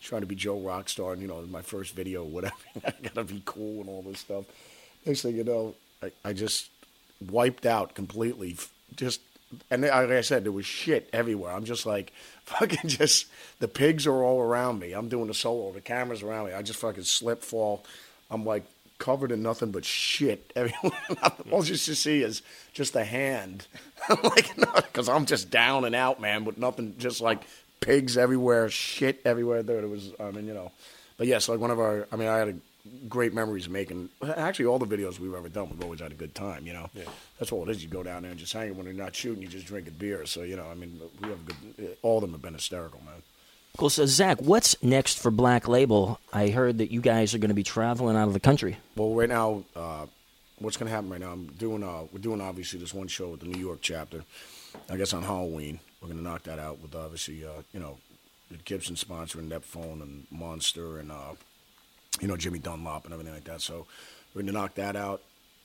trying 0.00 0.20
to 0.22 0.26
be 0.26 0.34
Joe 0.34 0.58
Rockstar, 0.58 1.12
and 1.12 1.22
you 1.22 1.28
know, 1.28 1.42
my 1.42 1.62
first 1.62 1.94
video, 1.94 2.24
whatever. 2.24 2.54
I 2.84 2.92
gotta 3.02 3.24
be 3.24 3.42
cool 3.44 3.80
and 3.80 3.88
all 3.88 4.02
this 4.02 4.20
stuff. 4.20 4.44
Next 5.04 5.22
thing 5.22 5.36
you 5.36 5.44
know, 5.44 5.74
I, 6.02 6.12
I 6.24 6.32
just 6.32 6.70
wiped 7.30 7.66
out 7.66 7.94
completely. 7.94 8.56
Just 8.96 9.20
and 9.70 9.82
like 9.82 9.92
I 9.92 10.20
said, 10.20 10.44
there 10.44 10.52
was 10.52 10.66
shit 10.66 11.08
everywhere. 11.12 11.52
I'm 11.52 11.64
just 11.64 11.86
like 11.86 12.12
fucking 12.44 12.88
just 12.88 13.26
the 13.58 13.68
pigs 13.68 14.06
are 14.06 14.22
all 14.22 14.40
around 14.40 14.78
me. 14.78 14.92
I'm 14.92 15.08
doing 15.08 15.26
the 15.26 15.34
solo, 15.34 15.72
the 15.72 15.80
cameras 15.80 16.22
around 16.22 16.46
me. 16.46 16.52
I 16.52 16.62
just 16.62 16.80
fucking 16.80 17.04
slip 17.04 17.42
fall. 17.42 17.84
I'm 18.30 18.44
like 18.44 18.64
covered 19.00 19.32
in 19.32 19.42
nothing 19.42 19.72
but 19.72 19.84
shit 19.84 20.52
everywhere. 20.56 20.92
all 21.50 21.64
you 21.64 21.74
should 21.74 21.96
see 21.96 22.22
is 22.22 22.42
just 22.72 22.94
a 22.94 23.02
hand. 23.04 23.66
I'm 24.08 24.22
like, 24.22 24.56
no, 24.58 24.72
because 24.76 25.08
I'm 25.08 25.26
just 25.26 25.50
down 25.50 25.84
and 25.84 25.94
out, 25.96 26.20
man, 26.20 26.44
with 26.44 26.56
nothing, 26.58 26.94
just 26.98 27.20
like 27.20 27.40
pigs 27.80 28.16
everywhere, 28.16 28.68
shit 28.70 29.20
everywhere. 29.24 29.64
There, 29.64 29.80
it 29.80 29.88
was. 29.90 30.12
I 30.20 30.30
mean, 30.30 30.46
you 30.46 30.54
know, 30.54 30.70
but 31.16 31.26
yes, 31.26 31.48
like 31.48 31.58
one 31.58 31.72
of 31.72 31.80
our. 31.80 32.06
I 32.12 32.16
mean, 32.16 32.28
I 32.28 32.36
had 32.38 32.48
a 32.48 32.54
great 33.08 33.34
memories 33.34 33.68
making. 33.68 34.08
Actually, 34.36 34.66
all 34.66 34.78
the 34.78 34.86
videos 34.86 35.18
we've 35.18 35.34
ever 35.34 35.48
done, 35.48 35.68
we've 35.70 35.82
always 35.82 36.00
had 36.00 36.12
a 36.12 36.14
good 36.14 36.34
time. 36.34 36.66
You 36.66 36.72
know, 36.74 36.88
Yeah. 36.94 37.04
that's 37.38 37.50
all 37.52 37.68
it 37.68 37.70
is. 37.70 37.82
You 37.82 37.88
go 37.88 38.02
down 38.02 38.22
there 38.22 38.30
and 38.30 38.38
just 38.40 38.52
hang. 38.52 38.68
It 38.68 38.76
when 38.76 38.86
you're 38.86 38.94
not 38.94 39.14
shooting, 39.14 39.42
you 39.42 39.48
just 39.48 39.66
drinking 39.66 39.94
beer. 39.98 40.24
So 40.26 40.42
you 40.42 40.56
know, 40.56 40.66
I 40.70 40.74
mean, 40.74 41.00
we 41.22 41.28
have 41.28 41.44
good. 41.46 41.96
All 42.02 42.18
of 42.18 42.22
them 42.22 42.32
have 42.32 42.42
been 42.42 42.54
hysterical, 42.54 43.00
man. 43.04 43.22
Cool. 43.76 43.90
So, 43.90 44.04
Zach, 44.06 44.40
what's 44.40 44.80
next 44.82 45.18
for 45.18 45.30
Black 45.30 45.68
Label? 45.68 46.20
I 46.32 46.48
heard 46.48 46.78
that 46.78 46.90
you 46.90 47.00
guys 47.00 47.34
are 47.34 47.38
going 47.38 47.50
to 47.50 47.54
be 47.54 47.62
traveling 47.62 48.16
out 48.16 48.26
of 48.28 48.34
the 48.34 48.40
country. 48.40 48.76
Well, 48.96 49.14
right 49.14 49.28
now, 49.28 49.64
uh, 49.74 50.06
what's 50.58 50.76
going 50.76 50.88
to 50.88 50.94
happen 50.94 51.10
right 51.10 51.20
now? 51.20 51.32
I'm 51.32 51.46
doing. 51.46 51.82
Uh, 51.82 52.04
we're 52.12 52.20
doing 52.20 52.40
obviously 52.40 52.78
this 52.78 52.92
one 52.92 53.08
show 53.08 53.28
with 53.30 53.40
the 53.40 53.46
New 53.46 53.60
York 53.60 53.78
chapter. 53.80 54.24
I 54.88 54.96
guess 54.96 55.12
on 55.12 55.22
Halloween 55.22 55.80
we're 56.00 56.08
going 56.08 56.18
to 56.18 56.24
knock 56.24 56.44
that 56.44 56.58
out 56.58 56.80
with 56.80 56.94
obviously 56.94 57.44
uh, 57.44 57.62
you 57.72 57.80
know 57.80 57.98
Gibson 58.64 58.96
sponsoring 58.96 59.48
Epiphone 59.48 60.02
and 60.02 60.26
Monster 60.30 60.98
and 60.98 61.10
uh, 61.10 61.34
you 62.20 62.28
know 62.28 62.36
Jimmy 62.36 62.58
Dunlop 62.58 63.04
and 63.04 63.12
everything 63.12 63.34
like 63.34 63.44
that. 63.44 63.60
So 63.60 63.86
we're 64.34 64.42
going 64.42 64.52
to 64.54 64.60
knock 64.60 64.74
that 64.74 64.96
out 64.96 65.22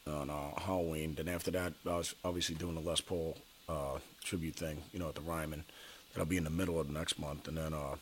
on 0.07 0.29
uh, 0.29 0.59
Halloween. 0.59 1.15
Then 1.15 1.27
after 1.27 1.51
that, 1.51 1.73
I 1.85 1.97
was 1.97 2.15
obviously 2.23 2.55
doing 2.55 2.75
the 2.75 2.81
Les 2.81 3.01
Paul 3.01 3.37
uh, 3.67 3.99
tribute 4.23 4.55
thing, 4.55 4.81
you 4.93 4.99
know, 4.99 5.09
at 5.09 5.15
the 5.15 5.21
Ryman. 5.21 5.63
That'll 6.15 6.29
be 6.29 6.37
in 6.37 6.45
the 6.45 6.49
middle 6.49 6.79
of 6.79 6.89
next 6.89 7.19
month, 7.19 7.49
and 7.49 7.57
then 7.57 7.73
uh, 7.73 7.97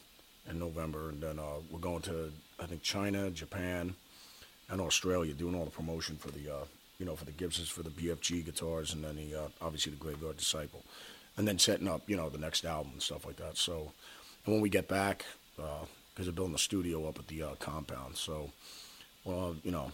in 0.48 0.60
November, 0.60 1.10
and 1.10 1.20
then 1.20 1.40
uh, 1.40 1.62
we're 1.72 1.80
going 1.80 2.04
to 2.04 2.32
I 2.60 2.68
think 2.68 2.84
China, 2.84 3.32
Japan, 3.32 3.96
and 4.70 4.80
Australia, 4.80 5.34
doing 5.34 5.56
all 5.56 5.66
the 5.66 5.72
promotion 5.72 6.18
for 6.18 6.30
the 6.30 6.48
uh, 6.48 6.66
you 7.00 7.08
know 7.08 7.16
for 7.16 7.26
the 7.26 7.32
Gibsons, 7.32 7.70
for 7.70 7.82
the 7.82 7.90
BFG 7.90 8.46
guitars, 8.46 8.94
and 8.94 9.04
then 9.04 9.16
the 9.16 9.36
uh, 9.36 9.48
obviously 9.64 9.94
the 9.94 9.98
Graveyard 9.98 10.38
Disciple, 10.38 10.84
and 11.38 11.48
then 11.48 11.58
setting 11.58 11.88
up 11.88 12.08
you 12.08 12.16
know 12.16 12.30
the 12.30 12.38
next 12.38 12.66
album 12.66 12.92
and 12.94 13.02
stuff 13.02 13.26
like 13.26 13.38
that. 13.38 13.58
So, 13.58 13.92
and 14.46 14.54
when 14.54 14.62
we 14.62 14.70
get 14.70 14.88
back, 14.88 15.26
because 15.56 15.88
they're 16.28 16.32
building 16.32 16.54
a 16.54 16.60
studio 16.60 17.08
up 17.08 17.18
at 17.18 17.28
the 17.28 17.42
uh, 17.42 17.56
compound, 17.56 18.16
so 18.16 18.52
well 19.26 19.56
you 19.64 19.72
know 19.72 19.92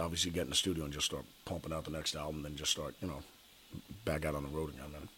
obviously 0.00 0.32
get 0.32 0.42
in 0.42 0.50
the 0.50 0.56
studio 0.56 0.84
and 0.84 0.92
just 0.92 1.06
start 1.06 1.24
pumping 1.44 1.72
out 1.72 1.84
the 1.84 1.92
next 1.92 2.16
album, 2.16 2.42
then 2.42 2.56
just 2.56 2.72
start 2.72 2.96
you 3.00 3.06
know 3.06 3.22
back 4.04 4.24
out 4.24 4.34
on 4.34 4.42
the 4.42 4.48
road 4.48 4.70
again, 4.70 4.90
man. 4.90 5.08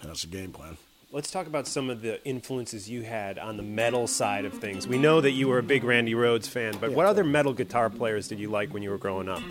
And 0.00 0.10
that's 0.10 0.22
the 0.22 0.28
game 0.28 0.52
plan. 0.52 0.76
Let's 1.10 1.30
talk 1.30 1.46
about 1.46 1.66
some 1.66 1.88
of 1.88 2.02
the 2.02 2.22
influences 2.26 2.90
you 2.90 3.02
had 3.02 3.38
on 3.38 3.56
the 3.56 3.62
metal 3.62 4.06
side 4.06 4.44
of 4.44 4.52
things. 4.52 4.86
We 4.86 4.98
know 4.98 5.22
that 5.22 5.30
you 5.30 5.48
were 5.48 5.58
a 5.58 5.62
big 5.62 5.82
Randy 5.82 6.12
Rhoads 6.12 6.46
fan, 6.46 6.76
but 6.78 6.92
what 6.92 7.06
other 7.06 7.24
metal 7.24 7.54
guitar 7.54 7.88
players 7.88 8.28
did 8.28 8.38
you 8.38 8.50
like 8.50 8.74
when 8.74 8.82
you 8.82 8.90
were 8.90 8.98
growing 8.98 9.26
up? 9.26 9.42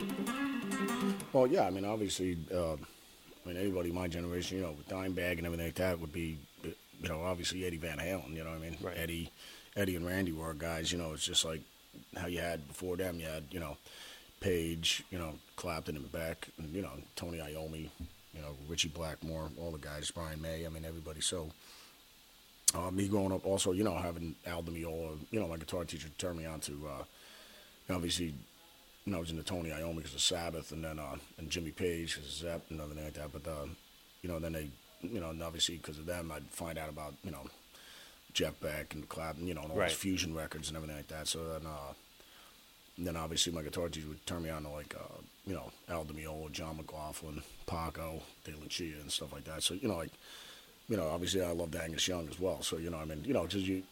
Well, 1.33 1.47
yeah, 1.47 1.63
I 1.63 1.71
mean, 1.71 1.83
obviously, 1.83 2.37
uh, 2.53 2.73
I 2.73 2.77
mean, 3.43 3.57
anybody 3.57 3.91
my 3.91 4.07
generation, 4.07 4.57
you 4.57 4.63
know, 4.65 4.73
with 4.73 4.87
Dimebag 4.87 5.39
and 5.39 5.47
everything 5.47 5.65
like 5.65 5.75
that 5.75 5.99
would 5.99 6.13
be, 6.13 6.37
you 6.63 7.09
know, 7.09 7.23
obviously 7.23 7.65
Eddie 7.65 7.77
Van 7.77 7.97
Halen. 7.97 8.35
You 8.35 8.43
know 8.43 8.51
what 8.51 8.59
I 8.59 8.61
mean? 8.61 8.77
Eddie, 8.95 9.31
Eddie 9.75 9.95
and 9.95 10.05
Randy 10.05 10.33
were 10.33 10.53
guys. 10.53 10.91
You 10.91 10.99
know, 10.99 11.13
it's 11.13 11.25
just 11.25 11.43
like 11.43 11.61
how 12.15 12.27
you 12.27 12.39
had 12.39 12.67
before 12.67 12.97
them. 12.97 13.19
You 13.19 13.25
had, 13.25 13.45
you 13.49 13.59
know, 13.59 13.77
Page, 14.41 15.03
you 15.09 15.17
know, 15.17 15.33
Clapton 15.55 15.95
in 15.95 16.03
the 16.03 16.07
back, 16.07 16.49
and, 16.59 16.71
you 16.75 16.83
know, 16.83 16.91
Tony 17.15 17.39
Iommi, 17.39 17.89
you 18.37 18.43
know, 18.43 18.55
Ritchie 18.69 18.89
Blackmore, 18.89 19.49
all 19.59 19.71
the 19.71 19.77
guys, 19.79 20.11
Brian 20.11 20.41
May. 20.41 20.65
I 20.65 20.69
mean, 20.69 20.85
everybody. 20.85 21.21
So. 21.21 21.49
Uh, 22.75 22.91
me 22.91 23.07
growing 23.07 23.31
up, 23.31 23.45
also, 23.45 23.71
you 23.71 23.81
know, 23.81 23.95
having 23.95 24.35
Al 24.45 24.61
Di 24.61 24.73
Meola, 24.73 25.17
you 25.31 25.39
know, 25.39 25.47
my 25.47 25.55
guitar 25.55 25.85
teacher 25.85 26.09
turned 26.17 26.37
me 26.37 26.45
on 26.45 26.59
to, 26.59 26.73
uh, 26.85 27.93
obviously, 27.95 28.25
you 29.05 29.11
know, 29.11 29.15
I 29.17 29.19
was 29.21 29.29
into 29.31 29.41
Tony 29.41 29.69
Iommi 29.69 29.95
because 29.95 30.13
of 30.13 30.19
Sabbath, 30.19 30.73
and 30.73 30.83
then 30.83 30.99
uh, 30.99 31.15
and 31.37 31.49
Jimmy 31.49 31.71
Page 31.71 32.15
because 32.15 32.27
of 32.27 32.35
Zepp 32.35 32.69
and 32.69 32.81
everything 32.81 33.05
like 33.05 33.13
that. 33.13 33.31
But 33.31 33.49
uh, 33.49 33.67
you 34.21 34.27
know, 34.27 34.37
then 34.39 34.51
they, 34.51 34.69
you 35.01 35.21
know, 35.21 35.29
and 35.29 35.41
obviously 35.41 35.77
because 35.77 35.97
of 35.97 36.05
them, 36.07 36.29
I'd 36.29 36.43
find 36.51 36.77
out 36.77 36.89
about 36.89 37.13
you 37.23 37.31
know 37.31 37.45
Jeff 38.33 38.59
Beck 38.59 38.93
and 38.93 39.07
Clapton, 39.07 39.47
you 39.47 39.53
know, 39.53 39.61
and 39.61 39.71
all 39.71 39.77
Right. 39.77 39.87
those 39.87 39.97
fusion 39.97 40.35
records 40.35 40.67
and 40.67 40.75
everything 40.75 40.97
like 40.97 41.07
that. 41.07 41.29
So 41.29 41.47
then, 41.47 41.65
uh, 41.65 41.93
then 42.97 43.15
obviously 43.15 43.53
my 43.53 43.61
guitar 43.61 43.89
teacher 43.89 44.07
would 44.07 44.25
turn 44.25 44.43
me 44.43 44.49
on 44.49 44.63
to 44.63 44.69
like 44.69 44.95
uh, 44.95 45.21
you 45.45 45.53
know 45.53 45.71
Al 45.89 46.03
Di 46.03 46.13
Meola, 46.13 46.51
John 46.51 46.77
McLaughlin, 46.77 47.41
Paco, 47.65 48.21
de 48.43 48.51
Lucía, 48.51 48.99
and 49.01 49.11
stuff 49.11 49.33
like 49.33 49.43
that. 49.45 49.63
So 49.63 49.73
you 49.75 49.87
know, 49.87 49.97
like 49.97 50.11
you 50.89 50.97
know, 50.97 51.07
obviously 51.07 51.43
I 51.43 51.51
loved 51.51 51.75
Angus 51.75 52.07
Young 52.07 52.27
as 52.29 52.39
well. 52.39 52.61
So 52.61 52.77
you 52.77 52.89
know, 52.89 52.97
I 52.97 53.05
mean, 53.05 53.23
you 53.25 53.33
know, 53.33 53.47
just 53.47 53.65
you. 53.65 53.83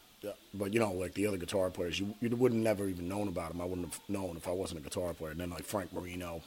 But 0.55 0.73
you 0.73 0.79
know, 0.79 0.91
like 0.91 1.13
the 1.13 1.27
other 1.27 1.37
guitar 1.37 1.69
players, 1.69 1.99
you 1.99 2.15
you 2.19 2.29
wouldn't 2.35 2.63
never 2.63 2.87
even 2.87 3.07
known 3.07 3.27
about 3.27 3.51
them. 3.51 3.61
I 3.61 3.65
wouldn't 3.65 3.91
have 3.91 3.99
known 4.09 4.37
if 4.37 4.47
I 4.47 4.51
wasn't 4.51 4.79
a 4.79 4.83
guitar 4.83 5.13
player. 5.13 5.31
And 5.31 5.39
then 5.39 5.51
like 5.51 5.65
Frank 5.65 5.93
Marino, 5.93 6.41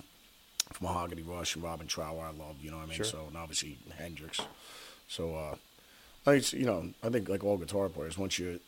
from 0.72 0.86
Mahogany 0.86 1.22
Rush, 1.22 1.54
and 1.54 1.62
Robin 1.62 1.86
Trower, 1.86 2.24
I 2.24 2.30
love. 2.30 2.56
You 2.60 2.72
know 2.72 2.78
what 2.78 2.86
I 2.86 2.88
mean? 2.88 2.96
Sure. 2.96 3.04
So 3.04 3.24
and 3.28 3.36
obviously 3.36 3.78
Hendrix. 3.96 4.40
So 5.06 5.34
uh, 5.34 5.54
I 6.26 6.34
you 6.50 6.66
know, 6.66 6.88
I 7.04 7.08
think 7.08 7.28
like 7.28 7.44
all 7.44 7.56
guitar 7.56 7.88
players, 7.88 8.18
once 8.18 8.38
you, 8.38 8.58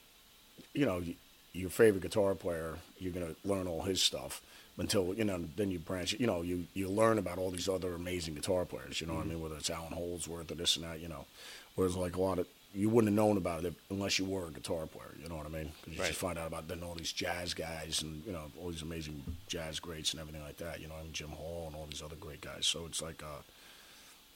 you 0.74 0.86
know, 0.86 1.02
your 1.52 1.70
favorite 1.70 2.02
guitar 2.02 2.34
player, 2.34 2.78
you're 2.98 3.12
gonna 3.12 3.34
learn 3.44 3.66
all 3.66 3.82
his 3.82 4.02
stuff 4.02 4.42
until 4.78 5.14
you 5.14 5.24
know. 5.24 5.44
Then 5.56 5.70
you 5.70 5.78
branch. 5.78 6.14
You 6.18 6.26
know, 6.26 6.42
you 6.42 6.66
you 6.74 6.88
learn 6.88 7.18
about 7.18 7.38
all 7.38 7.50
these 7.50 7.68
other 7.68 7.94
amazing 7.94 8.34
guitar 8.34 8.64
players. 8.64 9.00
You 9.00 9.06
know 9.06 9.14
what 9.14 9.24
I 9.24 9.28
mean? 9.28 9.40
Whether 9.40 9.56
it's 9.56 9.70
Allan 9.70 9.92
Holdsworth 9.92 10.50
or 10.50 10.54
this 10.54 10.76
and 10.76 10.84
that. 10.84 11.00
You 11.00 11.08
know, 11.08 11.26
whereas 11.74 11.96
like 11.96 12.16
a 12.16 12.20
lot 12.20 12.38
of 12.38 12.46
you 12.74 12.88
wouldn't 12.88 13.12
have 13.12 13.16
known 13.16 13.36
about 13.36 13.64
it 13.64 13.74
unless 13.90 14.18
you 14.18 14.24
were 14.24 14.46
a 14.46 14.50
guitar 14.50 14.86
player. 14.86 15.12
You 15.20 15.28
know 15.28 15.36
what 15.36 15.46
I 15.46 15.48
mean? 15.48 15.72
Because 15.84 15.98
you 15.98 16.04
just 16.04 16.20
find 16.20 16.38
out 16.38 16.46
about 16.46 16.68
then 16.68 16.82
all 16.82 16.94
these 16.94 17.12
jazz 17.12 17.52
guys 17.52 18.02
and 18.02 18.22
you 18.24 18.32
know 18.32 18.44
all 18.60 18.70
these 18.70 18.82
amazing 18.82 19.22
jazz 19.48 19.80
greats 19.80 20.12
and 20.12 20.20
everything 20.20 20.42
like 20.42 20.58
that. 20.58 20.80
You 20.80 20.88
know, 20.88 20.94
and 21.02 21.12
Jim 21.12 21.30
Hall 21.30 21.64
and 21.66 21.74
all 21.74 21.86
these 21.90 22.02
other 22.02 22.16
great 22.16 22.40
guys. 22.40 22.66
So 22.66 22.86
it's 22.86 23.02
like, 23.02 23.22
uh, 23.22 23.42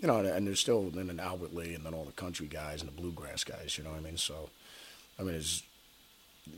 you 0.00 0.08
know, 0.08 0.18
and, 0.18 0.28
and 0.28 0.46
there's 0.46 0.60
still 0.60 0.90
then 0.90 1.10
an 1.10 1.20
Albert 1.20 1.54
Lee 1.54 1.74
and 1.74 1.86
then 1.86 1.94
all 1.94 2.04
the 2.04 2.12
country 2.12 2.46
guys 2.46 2.82
and 2.82 2.90
the 2.90 3.00
bluegrass 3.00 3.44
guys. 3.44 3.78
You 3.78 3.84
know 3.84 3.90
what 3.90 4.00
I 4.00 4.02
mean? 4.02 4.16
So, 4.16 4.50
I 5.18 5.22
mean, 5.22 5.36
it's 5.36 5.62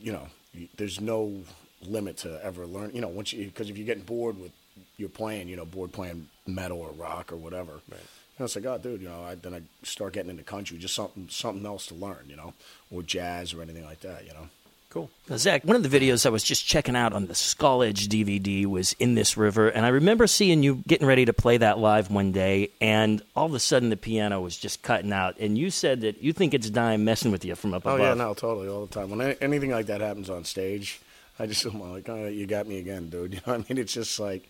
you 0.01 0.11
know, 0.11 0.27
there's 0.75 0.99
no 0.99 1.43
limit 1.81 2.17
to 2.17 2.43
ever 2.43 2.65
learn. 2.65 2.91
You 2.93 3.01
know, 3.01 3.07
once 3.07 3.33
you 3.33 3.45
because 3.45 3.69
if 3.69 3.77
you're 3.77 3.85
getting 3.85 4.03
bored 4.03 4.39
with 4.39 4.51
you're 4.97 5.09
playing, 5.09 5.47
you 5.47 5.55
know, 5.55 5.65
bored 5.65 5.91
playing 5.91 6.27
metal 6.45 6.79
or 6.79 6.91
rock 6.91 7.31
or 7.31 7.37
whatever. 7.37 7.73
Right. 7.89 7.99
Know, 8.39 8.45
it's 8.45 8.55
like, 8.55 8.65
oh, 8.65 8.77
dude, 8.77 9.01
you 9.01 9.09
know, 9.09 9.23
I, 9.23 9.33
then 9.33 9.55
I 9.55 9.61
start 9.81 10.13
getting 10.13 10.29
into 10.29 10.43
country, 10.43 10.77
just 10.77 10.93
something 10.93 11.27
something 11.29 11.65
else 11.65 11.87
to 11.87 11.95
learn, 11.95 12.25
you 12.27 12.35
know, 12.35 12.53
or 12.91 13.01
jazz 13.01 13.53
or 13.53 13.63
anything 13.63 13.85
like 13.85 14.01
that, 14.01 14.25
you 14.25 14.33
know. 14.33 14.47
Cool. 14.89 15.09
Now, 15.29 15.35
Zach, 15.35 15.65
one 15.65 15.75
of 15.75 15.83
the 15.83 15.89
videos 15.89 16.25
I 16.25 16.29
was 16.29 16.43
just 16.43 16.65
checking 16.65 16.95
out 16.95 17.11
on 17.11 17.27
the 17.27 17.33
Skullage 17.33 18.07
DVD 18.07 18.65
was 18.65 18.93
In 18.99 19.15
This 19.15 19.35
River, 19.35 19.67
and 19.67 19.85
I 19.85 19.89
remember 19.89 20.27
seeing 20.27 20.63
you 20.63 20.81
getting 20.87 21.05
ready 21.05 21.25
to 21.25 21.33
play 21.33 21.57
that 21.57 21.77
live 21.77 22.09
one 22.09 22.31
day, 22.31 22.69
and 22.79 23.21
all 23.35 23.45
of 23.45 23.53
a 23.53 23.59
sudden 23.59 23.89
the 23.89 23.97
piano 23.97 24.39
was 24.39 24.57
just 24.57 24.83
cutting 24.83 25.11
out, 25.11 25.37
and 25.39 25.57
you 25.57 25.71
said 25.71 26.01
that 26.01 26.23
you 26.23 26.31
think 26.31 26.53
it's 26.53 26.69
Dime 26.69 27.03
messing 27.03 27.31
with 27.31 27.43
you 27.43 27.55
from 27.55 27.73
up 27.73 27.85
oh, 27.85 27.95
above. 27.95 27.99
Oh, 27.99 28.03
yeah, 28.03 28.13
no, 28.13 28.33
totally, 28.33 28.69
all 28.69 28.85
the 28.85 28.93
time. 28.93 29.09
When 29.09 29.21
anything 29.21 29.71
like 29.71 29.87
that 29.87 29.99
happens 29.99 30.29
on 30.29 30.45
stage, 30.45 31.01
I 31.37 31.47
just 31.47 31.65
am 31.67 31.81
like, 31.81 32.07
oh, 32.07 32.27
you 32.27 32.47
got 32.47 32.65
me 32.65 32.79
again, 32.79 33.09
dude. 33.09 33.33
You 33.33 33.41
know 33.45 33.57
what 33.57 33.65
I 33.69 33.73
mean? 33.73 33.81
It's 33.81 33.93
just 33.93 34.17
like, 34.21 34.49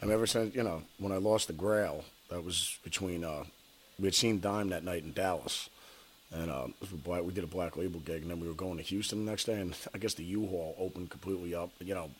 I'm 0.00 0.12
ever 0.12 0.28
since, 0.28 0.54
you 0.54 0.62
know, 0.62 0.82
when 0.98 1.10
I 1.10 1.16
lost 1.16 1.48
the 1.48 1.54
Grail, 1.54 2.04
that 2.30 2.44
was 2.44 2.78
between, 2.84 3.24
uh, 3.24 3.44
we 3.98 4.06
had 4.06 4.14
seen 4.14 4.40
Dime 4.40 4.68
that 4.68 4.84
night 4.84 5.02
in 5.02 5.12
Dallas. 5.12 5.68
And 6.34 6.50
it 6.50 7.04
black, 7.04 7.24
we 7.24 7.32
did 7.32 7.44
a 7.44 7.48
black 7.48 7.76
label 7.76 8.00
gig, 8.00 8.22
and 8.22 8.30
then 8.30 8.40
we 8.40 8.48
were 8.48 8.54
going 8.54 8.78
to 8.78 8.82
Houston 8.82 9.24
the 9.24 9.30
next 9.30 9.44
day, 9.44 9.60
and 9.60 9.76
I 9.94 9.98
guess 9.98 10.14
the 10.14 10.24
U-Haul 10.24 10.74
opened 10.78 11.10
completely 11.10 11.54
up. 11.54 11.70
You 11.80 11.94
know, 11.94 12.10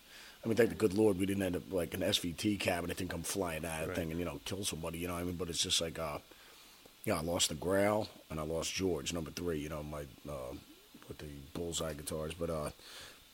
I 0.45 0.49
mean, 0.49 0.57
thank 0.57 0.71
the 0.71 0.77
good 0.77 0.95
Lord 0.95 1.19
we 1.19 1.27
didn't 1.27 1.43
end 1.43 1.57
up 1.57 1.73
like 1.73 1.95
an 1.95 2.01
SVT 2.01 2.61
cabinet 2.61 2.97
thing 2.97 3.09
come 3.09 3.23
flying 3.23 3.65
out 3.65 3.89
of 3.89 3.95
thing 3.95 4.11
and 4.11 4.19
you 4.19 4.25
know 4.25 4.41
kill 4.45 4.65
somebody. 4.65 4.99
You 4.99 5.09
know, 5.09 5.15
what 5.15 5.21
I 5.21 5.25
mean, 5.25 5.37
but 5.37 5.49
it's 5.49 5.63
just 5.63 5.81
like, 5.81 5.99
uh, 5.99 6.19
yeah, 7.05 7.19
I 7.19 7.23
lost 7.23 7.49
the 7.49 7.55
Grail 7.55 8.09
and 8.31 8.39
I 8.39 8.43
lost 8.43 8.75
George, 8.75 9.13
number 9.13 9.31
three. 9.31 9.59
You 9.59 9.69
know, 9.71 9.83
my 9.83 10.03
uh, 10.29 10.55
with 11.09 11.19
the 11.19 11.27
bullseye 11.55 11.95
guitars. 11.95 12.35
But 12.35 12.51
uh, 12.51 12.71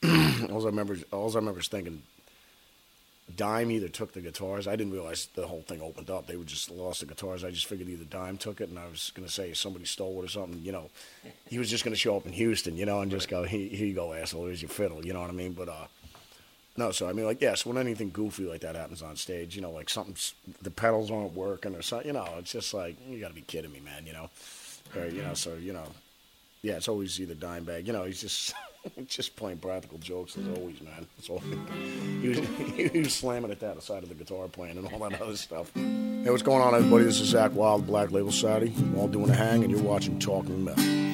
all 0.53 0.63
I 0.63 0.67
remember, 0.67 0.97
all 1.13 1.31
I 1.31 1.35
remember 1.37 1.61
is 1.61 1.69
thinking, 1.69 2.03
Dime 3.39 3.71
either 3.71 3.89
took 3.89 4.13
the 4.13 4.21
guitars. 4.21 4.67
I 4.67 4.75
didn't 4.75 4.93
realize 4.93 5.29
the 5.37 5.47
whole 5.47 5.63
thing 5.63 5.81
opened 5.81 6.11
up. 6.11 6.27
They 6.27 6.37
were 6.37 6.43
just 6.45 6.73
lost 6.73 7.01
the 7.01 7.07
guitars. 7.07 7.45
I 7.45 7.53
just 7.53 7.67
figured 7.67 7.89
either 7.89 8.05
Dime 8.05 8.37
took 8.37 8.61
it, 8.61 8.69
and 8.69 8.77
I 8.77 8.89
was 8.89 9.13
gonna 9.15 9.29
say 9.29 9.55
somebody 9.55 9.85
stole 9.85 10.21
it 10.21 10.25
or 10.25 10.29
something. 10.29 10.61
You 10.61 10.73
know, 10.73 10.91
he 11.47 11.57
was 11.57 11.71
just 11.71 11.85
gonna 11.85 11.97
show 11.97 12.17
up 12.17 12.27
in 12.27 12.33
Houston, 12.33 12.77
you 12.77 12.85
know, 12.85 13.01
and 13.01 13.13
just 13.13 13.29
go, 13.29 13.45
here, 13.45 13.69
here 13.69 13.87
you 13.87 13.95
go, 13.95 14.13
asshole. 14.13 14.47
Here's 14.47 14.61
your 14.61 14.69
fiddle. 14.71 15.07
You 15.07 15.13
know 15.13 15.21
what 15.21 15.31
I 15.31 15.35
mean? 15.35 15.53
But 15.53 15.69
uh, 15.69 15.87
no. 16.77 16.91
So 16.91 17.09
I 17.09 17.13
mean, 17.13 17.27
like, 17.27 17.41
yes, 17.41 17.65
when 17.65 17.79
anything 17.79 18.11
goofy 18.11 18.43
like 18.43 18.63
that 18.63 18.75
happens 18.75 19.03
on 19.03 19.15
stage, 19.15 19.55
you 19.55 19.63
know, 19.63 19.71
like 19.71 19.89
something's 19.89 20.35
the 20.61 20.73
pedals 20.73 21.09
aren't 21.09 21.35
working 21.35 21.77
or 21.77 21.83
something. 21.83 22.09
You 22.09 22.15
know, 22.15 22.29
it's 22.39 22.51
just 22.51 22.75
like 22.75 22.97
you 23.09 23.21
got 23.21 23.29
to 23.29 23.35
be 23.35 23.43
kidding 23.43 23.73
me, 23.73 23.79
man. 23.79 24.05
You 24.05 24.15
know, 24.15 24.31
or 24.97 25.07
you 25.07 25.23
know, 25.23 25.35
so 25.35 25.55
you 25.55 25.73
know, 25.73 25.87
yeah, 26.63 26.75
it's 26.75 26.89
always 26.89 27.21
either 27.21 27.37
Dimebag. 27.37 27.87
You 27.87 27.93
know, 27.93 28.03
he's 28.03 28.21
just. 28.21 28.53
just 29.07 29.37
playing 29.37 29.59
practical 29.59 29.99
jokes 29.99 30.37
as 30.37 30.47
always, 30.59 30.81
man. 30.81 31.07
That's 31.17 31.31
all. 31.31 31.43
He 32.19 32.29
was, 32.31 32.39
he 32.93 32.99
was 32.99 33.15
slamming 33.15 33.53
at 33.53 33.61
that 33.61 33.77
aside 33.77 34.03
of 34.03 34.09
the 34.09 34.15
guitar 34.17 34.49
playing 34.49 34.77
and 34.77 34.93
all 34.93 35.09
that 35.09 35.23
other 35.23 35.37
stuff. 35.37 35.73
Hey, 35.75 36.29
what's 36.29 36.43
going 36.43 36.61
on, 36.61 36.75
everybody? 36.75 37.05
This 37.05 37.21
is 37.21 37.33
Zakk 37.33 37.53
Wylde, 37.53 37.87
Black 37.87 38.11
Label 38.11 38.33
Society. 38.33 38.75
We're 38.93 39.03
all 39.03 39.09
doing 39.09 39.31
a 39.31 39.35
hang, 39.35 39.63
and 39.63 39.71
you're 39.71 39.81
watching 39.81 40.19
Talking 40.19 40.65
Metal. 40.65 41.08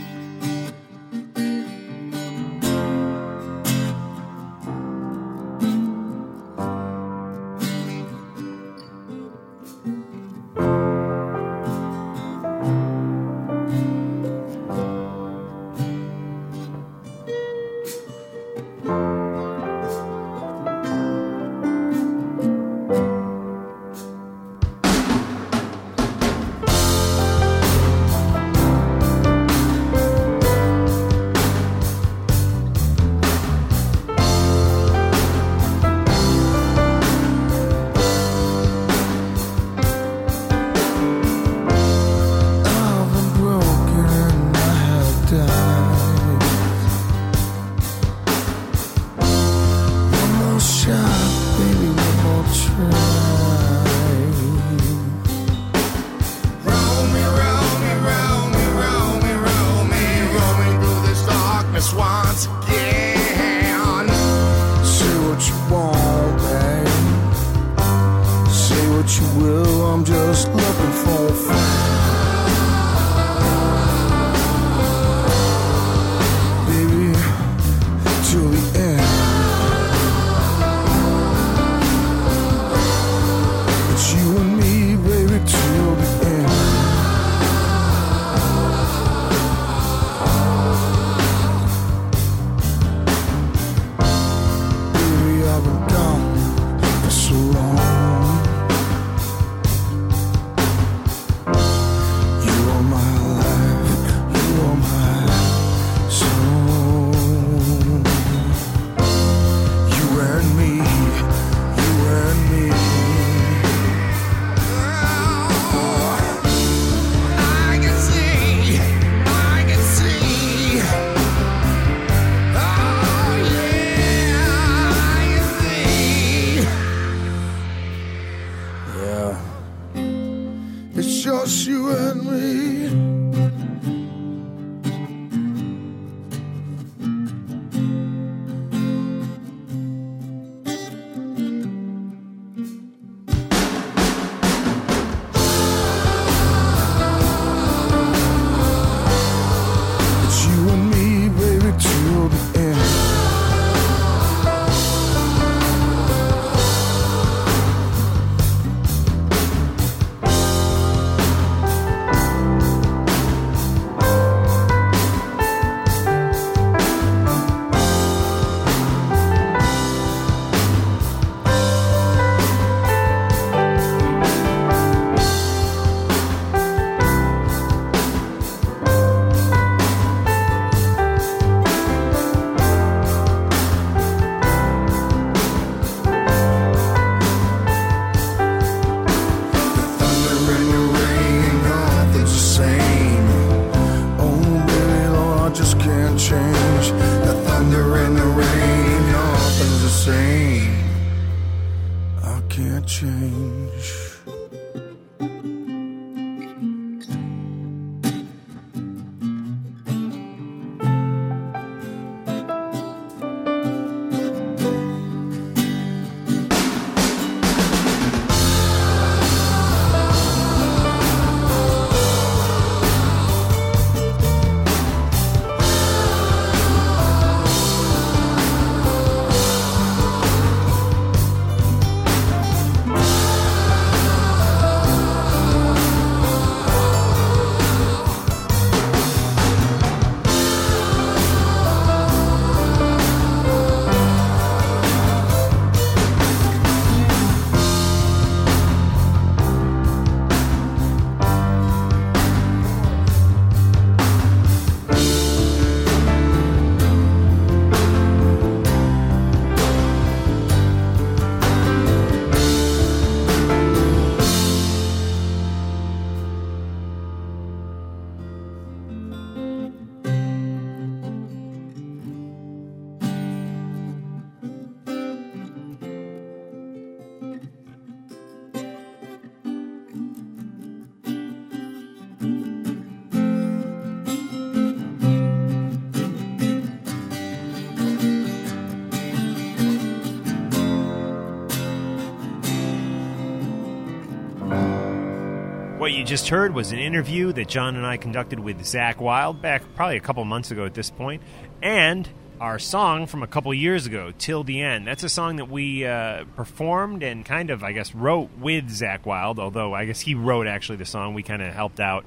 You 296.04 296.08
just 296.08 296.28
heard 296.28 296.52
was 296.52 296.70
an 296.70 296.78
interview 296.78 297.32
that 297.32 297.48
John 297.48 297.76
and 297.76 297.86
I 297.86 297.96
conducted 297.96 298.38
with 298.38 298.60
Zakk 298.60 298.98
Wylde 298.98 299.40
back 299.40 299.62
probably 299.74 299.96
a 299.96 300.00
couple 300.00 300.22
months 300.26 300.50
ago 300.50 300.66
at 300.66 300.74
this 300.74 300.90
point, 300.90 301.22
and 301.62 302.06
our 302.38 302.58
song 302.58 303.06
from 303.06 303.22
a 303.22 303.26
couple 303.26 303.54
years 303.54 303.86
ago, 303.86 304.12
Till 304.18 304.44
the 304.44 304.60
End. 304.60 304.86
That's 304.86 305.02
a 305.02 305.08
song 305.08 305.36
that 305.36 305.48
we 305.48 305.86
uh, 305.86 306.24
performed 306.36 307.02
and 307.02 307.24
kind 307.24 307.48
of, 307.48 307.64
I 307.64 307.72
guess, 307.72 307.94
wrote 307.94 308.28
with 308.38 308.68
Zakk 308.68 309.06
Wylde, 309.06 309.38
although 309.38 309.72
I 309.72 309.86
guess 309.86 309.98
he 310.02 310.14
wrote 310.14 310.46
actually 310.46 310.76
the 310.76 310.84
song. 310.84 311.14
We 311.14 311.22
kind 311.22 311.40
of 311.40 311.54
helped 311.54 311.80
out 311.80 312.04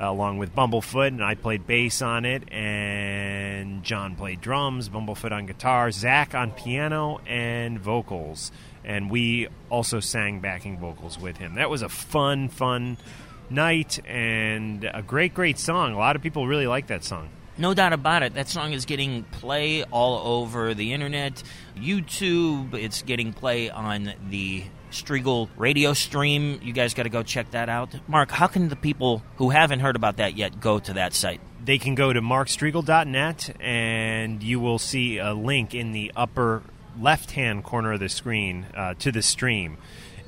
uh, 0.00 0.06
along 0.06 0.38
with 0.38 0.54
Bumblefoot, 0.54 1.08
and 1.08 1.22
I 1.22 1.34
played 1.34 1.66
bass 1.66 2.00
on 2.00 2.24
it, 2.24 2.50
and 2.50 3.82
John 3.82 4.16
played 4.16 4.40
drums, 4.40 4.88
Bumblefoot 4.88 5.32
on 5.32 5.44
guitar, 5.44 5.90
Zach 5.90 6.34
on 6.34 6.52
piano 6.52 7.20
and 7.26 7.78
vocals 7.78 8.50
and 8.86 9.10
we 9.10 9.48
also 9.68 9.98
sang 9.98 10.38
backing 10.38 10.78
vocals 10.78 11.18
with 11.18 11.38
him. 11.38 11.56
That 11.56 11.68
was 11.68 11.82
a 11.82 11.88
fun, 11.88 12.48
fun 12.48 12.96
night 13.50 13.98
and 14.06 14.84
a 14.92 15.02
great, 15.02 15.34
great 15.34 15.58
song. 15.58 15.92
A 15.92 15.98
lot 15.98 16.16
of 16.16 16.22
people 16.22 16.46
really 16.46 16.66
like 16.66 16.88
that 16.88 17.04
song. 17.04 17.28
No 17.58 17.72
doubt 17.72 17.94
about 17.94 18.22
it. 18.22 18.34
That 18.34 18.48
song 18.48 18.72
is 18.72 18.84
getting 18.84 19.22
play 19.24 19.82
all 19.84 20.42
over 20.42 20.74
the 20.74 20.92
internet, 20.92 21.42
YouTube. 21.74 22.74
It's 22.74 23.00
getting 23.02 23.32
play 23.32 23.70
on 23.70 24.12
the 24.28 24.64
Strigl 24.90 25.48
radio 25.56 25.94
stream. 25.94 26.60
You 26.62 26.72
guys 26.74 26.92
got 26.92 27.04
to 27.04 27.08
go 27.08 27.22
check 27.22 27.50
that 27.52 27.68
out. 27.68 27.94
Mark, 28.08 28.30
how 28.30 28.46
can 28.46 28.68
the 28.68 28.76
people 28.76 29.22
who 29.36 29.50
haven't 29.50 29.80
heard 29.80 29.96
about 29.96 30.18
that 30.18 30.36
yet 30.36 30.60
go 30.60 30.78
to 30.78 30.92
that 30.94 31.14
site? 31.14 31.40
They 31.64 31.78
can 31.78 31.94
go 31.94 32.12
to 32.12 32.20
markstrigl.net 32.20 33.56
and 33.60 34.42
you 34.42 34.60
will 34.60 34.78
see 34.78 35.18
a 35.18 35.32
link 35.32 35.74
in 35.74 35.92
the 35.92 36.12
upper 36.14 36.62
left 37.00 37.32
hand 37.32 37.64
corner 37.64 37.92
of 37.92 38.00
the 38.00 38.08
screen 38.08 38.66
uh, 38.74 38.94
to 38.94 39.10
the 39.10 39.22
stream. 39.22 39.78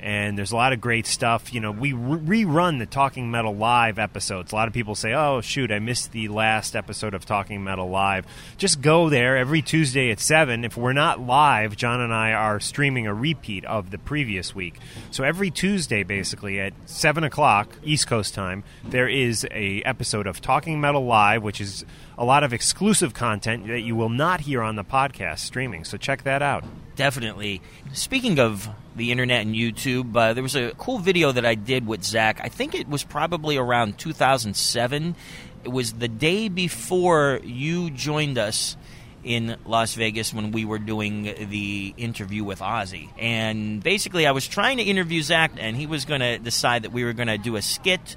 And 0.00 0.38
there's 0.38 0.52
a 0.52 0.56
lot 0.56 0.72
of 0.72 0.80
great 0.80 1.06
stuff. 1.06 1.52
You 1.52 1.60
know, 1.60 1.72
we 1.72 1.92
re- 1.92 2.44
rerun 2.44 2.78
the 2.78 2.86
Talking 2.86 3.30
Metal 3.30 3.54
Live 3.54 3.98
episodes. 3.98 4.52
A 4.52 4.54
lot 4.54 4.68
of 4.68 4.74
people 4.74 4.94
say, 4.94 5.12
oh, 5.12 5.40
shoot, 5.40 5.70
I 5.70 5.78
missed 5.78 6.12
the 6.12 6.28
last 6.28 6.76
episode 6.76 7.14
of 7.14 7.24
Talking 7.24 7.64
Metal 7.64 7.88
Live. 7.88 8.26
Just 8.56 8.80
go 8.80 9.08
there 9.08 9.36
every 9.36 9.62
Tuesday 9.62 10.10
at 10.10 10.20
7. 10.20 10.64
If 10.64 10.76
we're 10.76 10.92
not 10.92 11.20
live, 11.20 11.76
John 11.76 12.00
and 12.00 12.12
I 12.12 12.32
are 12.32 12.60
streaming 12.60 13.06
a 13.06 13.14
repeat 13.14 13.64
of 13.64 13.90
the 13.90 13.98
previous 13.98 14.54
week. 14.54 14.78
So 15.10 15.24
every 15.24 15.50
Tuesday, 15.50 16.02
basically, 16.02 16.60
at 16.60 16.72
7 16.86 17.24
o'clock 17.24 17.76
East 17.82 18.06
Coast 18.06 18.34
time, 18.34 18.64
there 18.84 19.08
is 19.08 19.46
a 19.50 19.82
episode 19.82 20.26
of 20.26 20.40
Talking 20.40 20.80
Metal 20.80 21.04
Live, 21.04 21.42
which 21.42 21.60
is 21.60 21.84
a 22.16 22.24
lot 22.24 22.42
of 22.42 22.52
exclusive 22.52 23.14
content 23.14 23.66
that 23.68 23.80
you 23.80 23.94
will 23.94 24.08
not 24.08 24.40
hear 24.40 24.62
on 24.62 24.76
the 24.76 24.84
podcast 24.84 25.38
streaming. 25.38 25.84
So 25.84 25.96
check 25.96 26.24
that 26.24 26.42
out. 26.42 26.64
Definitely. 26.96 27.62
Speaking 27.92 28.40
of 28.40 28.68
the 28.98 29.10
internet 29.10 29.40
and 29.40 29.54
YouTube, 29.54 30.14
uh, 30.14 30.34
there 30.34 30.42
was 30.42 30.56
a 30.56 30.72
cool 30.76 30.98
video 30.98 31.32
that 31.32 31.46
I 31.46 31.54
did 31.54 31.86
with 31.86 32.04
Zach. 32.04 32.40
I 32.42 32.48
think 32.48 32.74
it 32.74 32.88
was 32.88 33.04
probably 33.04 33.56
around 33.56 33.98
2007. 33.98 35.16
It 35.64 35.68
was 35.68 35.94
the 35.94 36.08
day 36.08 36.48
before 36.48 37.40
you 37.42 37.90
joined 37.90 38.38
us 38.38 38.76
in 39.24 39.56
Las 39.64 39.94
Vegas 39.94 40.32
when 40.32 40.52
we 40.52 40.64
were 40.64 40.78
doing 40.78 41.22
the 41.22 41.94
interview 41.96 42.44
with 42.44 42.60
Ozzy. 42.60 43.08
And 43.18 43.82
basically, 43.82 44.26
I 44.26 44.30
was 44.30 44.46
trying 44.46 44.78
to 44.78 44.82
interview 44.82 45.22
Zach, 45.22 45.52
and 45.58 45.76
he 45.76 45.86
was 45.86 46.04
going 46.04 46.20
to 46.20 46.38
decide 46.38 46.82
that 46.82 46.92
we 46.92 47.04
were 47.04 47.12
going 47.12 47.28
to 47.28 47.38
do 47.38 47.56
a 47.56 47.62
skit 47.62 48.16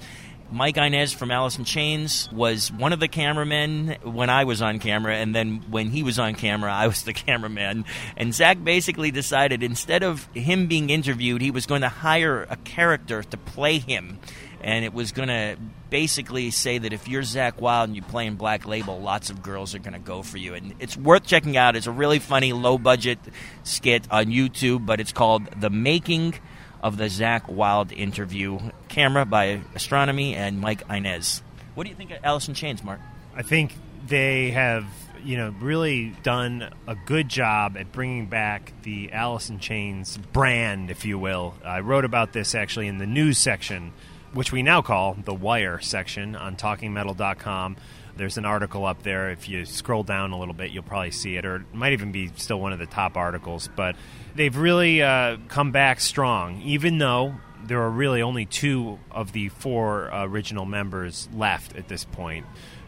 Mike 0.52 0.76
Inez 0.76 1.14
from 1.14 1.32
Alice 1.32 1.58
in 1.58 1.64
Chains 1.64 2.30
was 2.32 2.72
one 2.74 2.92
of 2.92 3.00
the 3.00 3.08
cameramen 3.08 3.96
when 4.04 4.30
I 4.30 4.44
was 4.44 4.62
on 4.62 4.80
camera, 4.80 5.16
and 5.16 5.34
then 5.34 5.64
when 5.70 5.90
he 5.90 6.04
was 6.04 6.20
on 6.20 6.36
camera, 6.36 6.74
I 6.74 6.88
was 6.88 7.04
the 7.04 7.14
cameraman. 7.14 7.86
And 8.18 8.34
Zach 8.34 8.62
basically 8.62 9.12
decided 9.12 9.64
instead 9.64 10.04
of 10.04 10.26
him 10.34 10.68
being 10.68 10.90
interviewed, 10.90 11.42
he 11.42 11.52
was 11.52 11.66
going 11.66 11.82
to 11.82 11.90
hire 11.90 12.46
a 12.50 12.58
character 12.58 13.24
to 13.24 13.38
play 13.38 13.80
him. 13.80 14.20
And 14.60 14.86
it 14.86 14.94
was 14.94 15.12
going 15.12 15.30
to 15.30 15.58
basically 15.90 16.52
say 16.52 16.78
that 16.78 16.94
if 16.94 17.08
you're 17.08 17.24
Zakk 17.24 17.60
Wylde 17.60 17.90
and 17.90 17.96
you 17.96 18.04
play 18.04 18.28
in 18.28 18.36
Black 18.36 18.68
Label, 18.68 19.00
lots 19.00 19.30
of 19.30 19.42
girls 19.42 19.74
are 19.74 19.80
going 19.80 19.94
to 19.94 20.00
go 20.00 20.22
for 20.22 20.38
you. 20.38 20.54
And 20.54 20.76
it's 20.80 20.96
worth 20.96 21.26
checking 21.26 21.58
out. 21.58 21.76
It's 21.76 21.88
a 21.88 21.92
really 21.92 22.20
funny, 22.20 22.54
low 22.54 22.78
budget 22.78 23.18
skit 23.64 24.06
on 24.12 24.26
YouTube, 24.26 24.86
but 24.86 25.00
it's 25.00 25.12
called 25.12 25.46
The 25.60 25.72
Making 25.72 26.36
of 26.82 26.98
the 26.98 27.06
Zakk 27.06 27.48
Wylde 27.48 27.92
interview. 27.92 28.60
Camera 28.90 29.26
by 29.26 29.62
Ostronomy 29.76 30.34
and 30.34 30.60
Mike 30.60 30.84
Inez. 30.90 31.42
What 31.76 31.84
do 31.84 31.90
you 31.90 31.96
think 31.96 32.12
of 32.12 32.48
in 32.48 32.54
Chains, 32.54 32.84
Mark? 32.84 33.00
I 33.36 33.44
think 33.44 33.74
they 34.08 34.52
have, 34.52 34.86
you 35.24 35.38
know, 35.38 35.54
really 35.60 36.16
done 36.24 36.74
a 36.88 36.96
good 36.96 37.30
job 37.30 37.78
at 37.78 37.92
bringing 37.92 38.26
back 38.26 38.74
the 38.84 39.12
in 39.50 39.60
Chains 39.60 40.18
brand, 40.18 40.92
if 40.92 41.06
you 41.06 41.18
will. 41.18 41.54
I 41.64 41.80
wrote 41.80 42.04
about 42.06 42.34
this 42.34 42.56
actually 42.56 42.88
in 42.88 42.98
the 42.98 43.06
news 43.06 43.38
section, 43.38 43.94
which 44.34 44.52
we 44.52 44.64
now 44.64 44.82
call 44.82 45.14
the 45.14 45.34
Wire 45.34 45.80
section 45.80 46.36
on 46.36 46.56
TalkingMetal.com. 46.58 47.78
There's 48.16 48.38
an 48.38 48.46
article 48.46 48.86
up 48.86 49.04
there. 49.04 49.30
If 49.30 49.50
you 49.50 49.66
scroll 49.66 50.04
down 50.04 50.32
a 50.32 50.40
little 50.40 50.54
bit, 50.54 50.72
you'll 50.72 50.84
probably 50.84 51.12
see 51.12 51.36
it, 51.36 51.46
or 51.46 51.58
it 51.58 51.74
might 51.74 51.94
even 51.94 52.12
be 52.12 52.32
still 52.36 52.60
one 52.60 52.74
of 52.74 52.80
the 52.80 52.86
top 52.86 53.18
articles. 53.18 53.70
But 53.76 53.96
they've 54.36 54.56
really 54.56 55.02
uh, 55.02 55.38
come 55.48 55.72
back 55.72 56.00
strong, 56.00 56.62
even 56.62 56.98
though 56.98 57.36
there 57.64 57.82
are 57.82 57.90
really 57.90 58.22
only 58.22 58.46
two 58.46 59.00
of 59.12 59.32
the 59.32 59.50
four 59.50 60.14
uh, 60.14 60.26
original 60.26 60.66
members 60.66 61.30
left 61.34 61.76
at 61.76 61.88
this 61.88 62.06
point. 62.06 62.46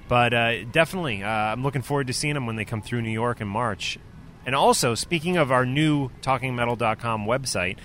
But 0.07 0.33
uh, 0.33 0.63
definitely, 0.65 1.23
uh, 1.23 1.27
I'm 1.27 1.63
looking 1.63 1.81
forward 1.81 2.07
to 2.07 2.13
seeing 2.13 2.33
them 2.33 2.45
when 2.45 2.55
they 2.55 2.65
come 2.65 2.81
through 2.81 3.01
New 3.01 3.11
York 3.11 3.41
in 3.41 3.47
March. 3.47 3.97
And 4.45 4.55
also, 4.55 4.93
speaking 4.93 5.37
of 5.37 5.51
our 5.51 5.65
new 5.65 6.09
TalkingMetal.com 6.21 7.25
website, 7.25 7.77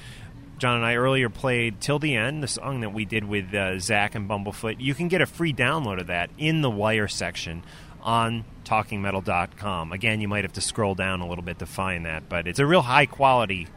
John 0.58 0.76
and 0.76 0.84
I 0.84 0.96
earlier 0.96 1.28
played 1.28 1.80
Till 1.80 1.98
the 1.98 2.16
End, 2.16 2.42
the 2.42 2.48
song 2.48 2.80
that 2.80 2.92
we 2.92 3.04
did 3.04 3.24
with 3.24 3.54
uh, 3.54 3.78
Zach 3.78 4.14
and 4.14 4.28
Bumblefoot. 4.28 4.76
You 4.80 4.94
can 4.94 5.08
get 5.08 5.20
a 5.20 5.26
free 5.26 5.52
download 5.52 6.00
of 6.00 6.08
that 6.08 6.30
in 6.36 6.62
the 6.62 6.70
Wire 6.70 7.06
section 7.06 7.62
on 8.02 8.44
TalkingMetal.com. 8.64 9.92
Again, 9.92 10.20
you 10.20 10.28
might 10.28 10.44
have 10.44 10.52
to 10.54 10.60
scroll 10.60 10.94
down 10.94 11.20
a 11.20 11.28
little 11.28 11.44
bit 11.44 11.60
to 11.60 11.66
find 11.66 12.06
that, 12.06 12.28
but 12.28 12.46
it's 12.48 12.58
a 12.58 12.66
real 12.66 12.82
high 12.82 13.06
quality 13.06 13.68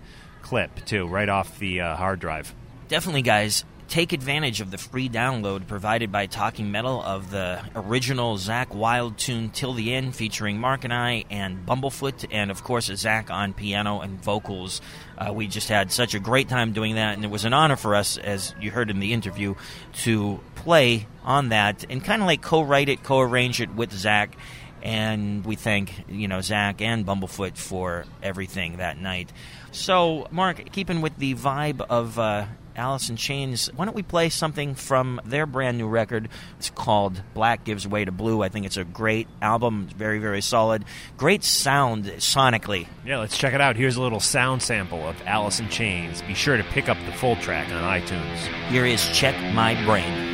clip, 0.42 0.86
too, 0.86 1.08
right 1.08 1.30
off 1.30 1.60
the 1.60 1.82
uh, 1.82 1.96
hard 1.96 2.20
drive. 2.20 2.54
Definitely, 2.88 3.22
guys. 3.22 3.64
Take 3.92 4.14
advantage 4.14 4.62
of 4.62 4.72
the 4.72 4.78
free 4.78 5.10
download 5.10 5.68
provided 5.68 6.14
by 6.14 6.26
Talking 6.26 6.72
Metal 6.72 7.04
of 7.04 7.30
the 7.30 7.60
original 7.76 8.38
Zakk 8.38 8.70
Wylde 8.70 9.18
tune 9.18 9.50
Till 9.50 9.74
the 9.74 9.94
End, 9.94 10.16
featuring 10.16 10.58
Mark 10.60 10.86
and 10.86 10.94
I 10.94 11.26
and 11.30 11.66
Bumblefoot, 11.66 12.26
and 12.32 12.52
of 12.52 12.64
course, 12.64 12.86
Zach 12.86 13.30
on 13.30 13.52
piano 13.52 14.00
and 14.00 14.18
vocals. 14.24 14.80
Uh, 15.18 15.34
we 15.34 15.48
just 15.48 15.68
had 15.68 15.92
such 15.92 16.16
a 16.16 16.20
great 16.20 16.48
time 16.48 16.72
doing 16.72 16.96
that, 16.96 17.16
and 17.16 17.26
it 17.26 17.30
was 17.30 17.44
an 17.44 17.52
honor 17.52 17.76
for 17.76 17.94
us, 17.94 18.16
as 18.16 18.56
you 18.62 18.72
heard 18.72 18.90
in 18.90 19.02
the 19.02 19.12
interview, 19.12 19.56
to 20.04 20.40
play 20.56 21.06
on 21.26 21.50
that 21.50 21.84
and 21.90 22.02
kind 22.02 22.22
of 22.22 22.28
like 22.30 22.42
co 22.42 22.62
write 22.62 22.88
it, 22.88 23.04
co 23.04 23.20
arrange 23.20 23.60
it 23.60 23.76
with 23.76 23.92
Zach 23.92 24.38
and 24.84 25.46
we 25.46 25.56
thank 25.56 26.06
you 26.08 26.28
know 26.28 26.42
Zach 26.42 26.82
and 26.82 27.06
Bumblefoot 27.06 27.58
for 27.58 28.06
everything 28.24 28.78
that 28.78 28.98
night. 28.98 29.32
So, 29.72 30.28
Mark, 30.32 30.72
keeping 30.72 31.02
with 31.02 31.18
the 31.18 31.36
vibe 31.36 31.82
of 31.82 32.18
uh, 32.18 32.46
Alice 32.82 33.10
in 33.10 33.16
Chains, 33.16 33.70
why 33.76 33.86
don't 33.86 33.96
we 33.96 34.02
play 34.02 34.30
something 34.30 34.74
from 34.74 35.22
their 35.24 35.46
brand 35.46 35.78
new 35.78 35.88
record? 35.88 36.30
It's 36.58 36.72
called 36.72 37.22
Black 37.36 37.64
Gives 37.64 37.88
Way 37.88 38.06
to 38.06 38.12
Blue. 38.12 38.42
I 38.42 38.50
think 38.50 38.66
it's 38.66 38.76
a 38.76 38.84
great 38.84 39.28
album, 39.40 39.88
very 39.96 40.18
very 40.18 40.42
solid, 40.42 40.84
great 41.16 41.44
sound 41.44 42.06
sonically. 42.06 42.88
Yeah, 43.06 43.20
let's 43.20 43.38
check 43.38 43.54
it 43.54 43.62
out. 43.62 43.76
Here's 43.76 43.98
a 43.98 44.02
little 44.02 44.20
sound 44.20 44.64
sample 44.64 45.08
of 45.08 45.16
Alice 45.28 45.60
in 45.60 45.70
Chains. 45.70 46.24
Be 46.24 46.34
sure 46.34 46.58
to 46.58 46.64
pick 46.64 46.90
up 46.90 46.98
the 47.06 47.12
full 47.12 47.36
track 47.36 47.72
on 47.72 47.84
iTunes. 47.84 48.38
Here 48.70 48.86
is 48.86 49.08
Check 49.10 49.36
My 49.54 49.76
Brain. 49.86 50.31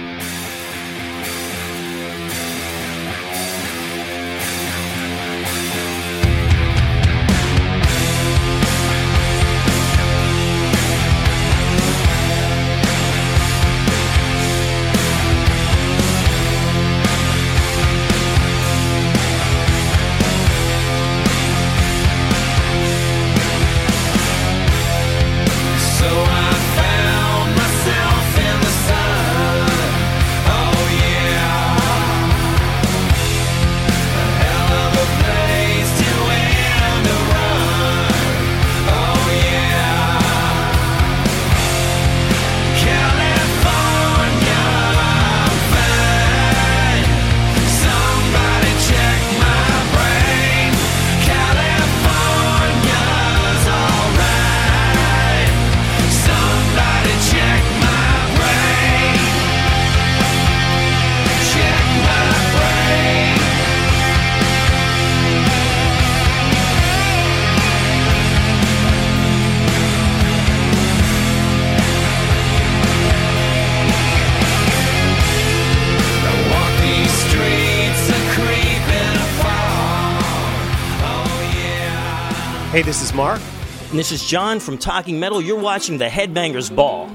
Hey, 82.78 82.84
this 82.84 83.02
is 83.02 83.12
Mark. 83.12 83.42
And 83.90 83.98
this 83.98 84.12
is 84.12 84.24
John 84.24 84.60
from 84.60 84.78
Talking 84.78 85.20
Metal. 85.20 85.42
You're 85.42 85.60
watching 85.60 85.98
the 85.98 86.06
Headbangers 86.06 86.70
Ball. 86.76 87.10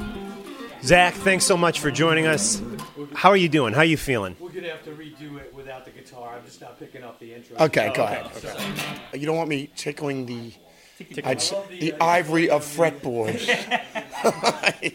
Zakk, 0.81 1.13
thanks 1.13 1.45
so 1.45 1.57
much 1.57 1.79
for 1.79 1.93
joining 1.93 2.27
us. 2.27 2.61
How 3.15 3.29
are 3.31 3.37
you 3.37 3.49
doing? 3.49 3.73
How 3.73 3.83
are 3.83 3.85
you 3.85 3.97
feeling? 3.97 4.35
We're 4.41 4.49
gonna 4.51 4.71
have 4.71 4.83
to 4.87 4.91
redo 4.91 5.39
it 5.39 5.55
without 5.55 5.85
the 5.85 5.93
guitar. 5.93 6.35
I'm 6.37 6.45
just 6.45 6.61
not 6.61 6.81
picking 6.81 7.05
up 7.05 7.21
the 7.21 7.33
intro. 7.33 7.57
Okay, 7.59 7.91
Oh, 7.91 7.95
go 7.95 8.03
ahead. 8.03 8.35
sorry. 8.35 9.21
You 9.21 9.25
don't 9.25 9.37
want 9.37 9.49
me 9.51 9.71
tickling 9.77 10.27
the 10.27 10.53
I'd 11.23 11.37
s- 11.37 11.55
the 11.71 11.93
uh, 11.93 12.05
ivory 12.07 12.51
of 12.51 12.65
fretboards. 12.65 13.47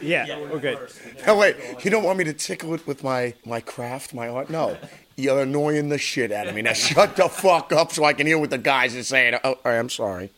Yeah, 0.00 0.38
we're 0.38 0.60
good. 0.60 0.78
No, 1.26 1.36
wait. 1.36 1.56
You 1.84 1.90
don't 1.90 2.04
want 2.04 2.16
me 2.18 2.24
to 2.24 2.32
tickle 2.32 2.74
it 2.74 2.86
with 2.86 3.02
my 3.02 3.34
my 3.44 3.60
craft, 3.60 4.14
my 4.14 4.28
art? 4.28 4.50
No. 4.50 4.76
You're 5.18 5.42
annoying 5.42 5.88
the 5.88 5.98
shit 5.98 6.30
out 6.30 6.46
of 6.46 6.54
me. 6.54 6.62
Now 6.62 6.74
shut 6.74 7.16
the 7.16 7.28
fuck 7.28 7.72
up 7.72 7.90
so 7.90 8.04
I 8.04 8.12
can 8.12 8.28
hear 8.28 8.38
what 8.38 8.50
the 8.50 8.58
guys 8.58 8.94
are 8.94 9.02
saying. 9.02 9.36
Oh, 9.42 9.58
I'm 9.64 9.90
sorry. 9.90 10.30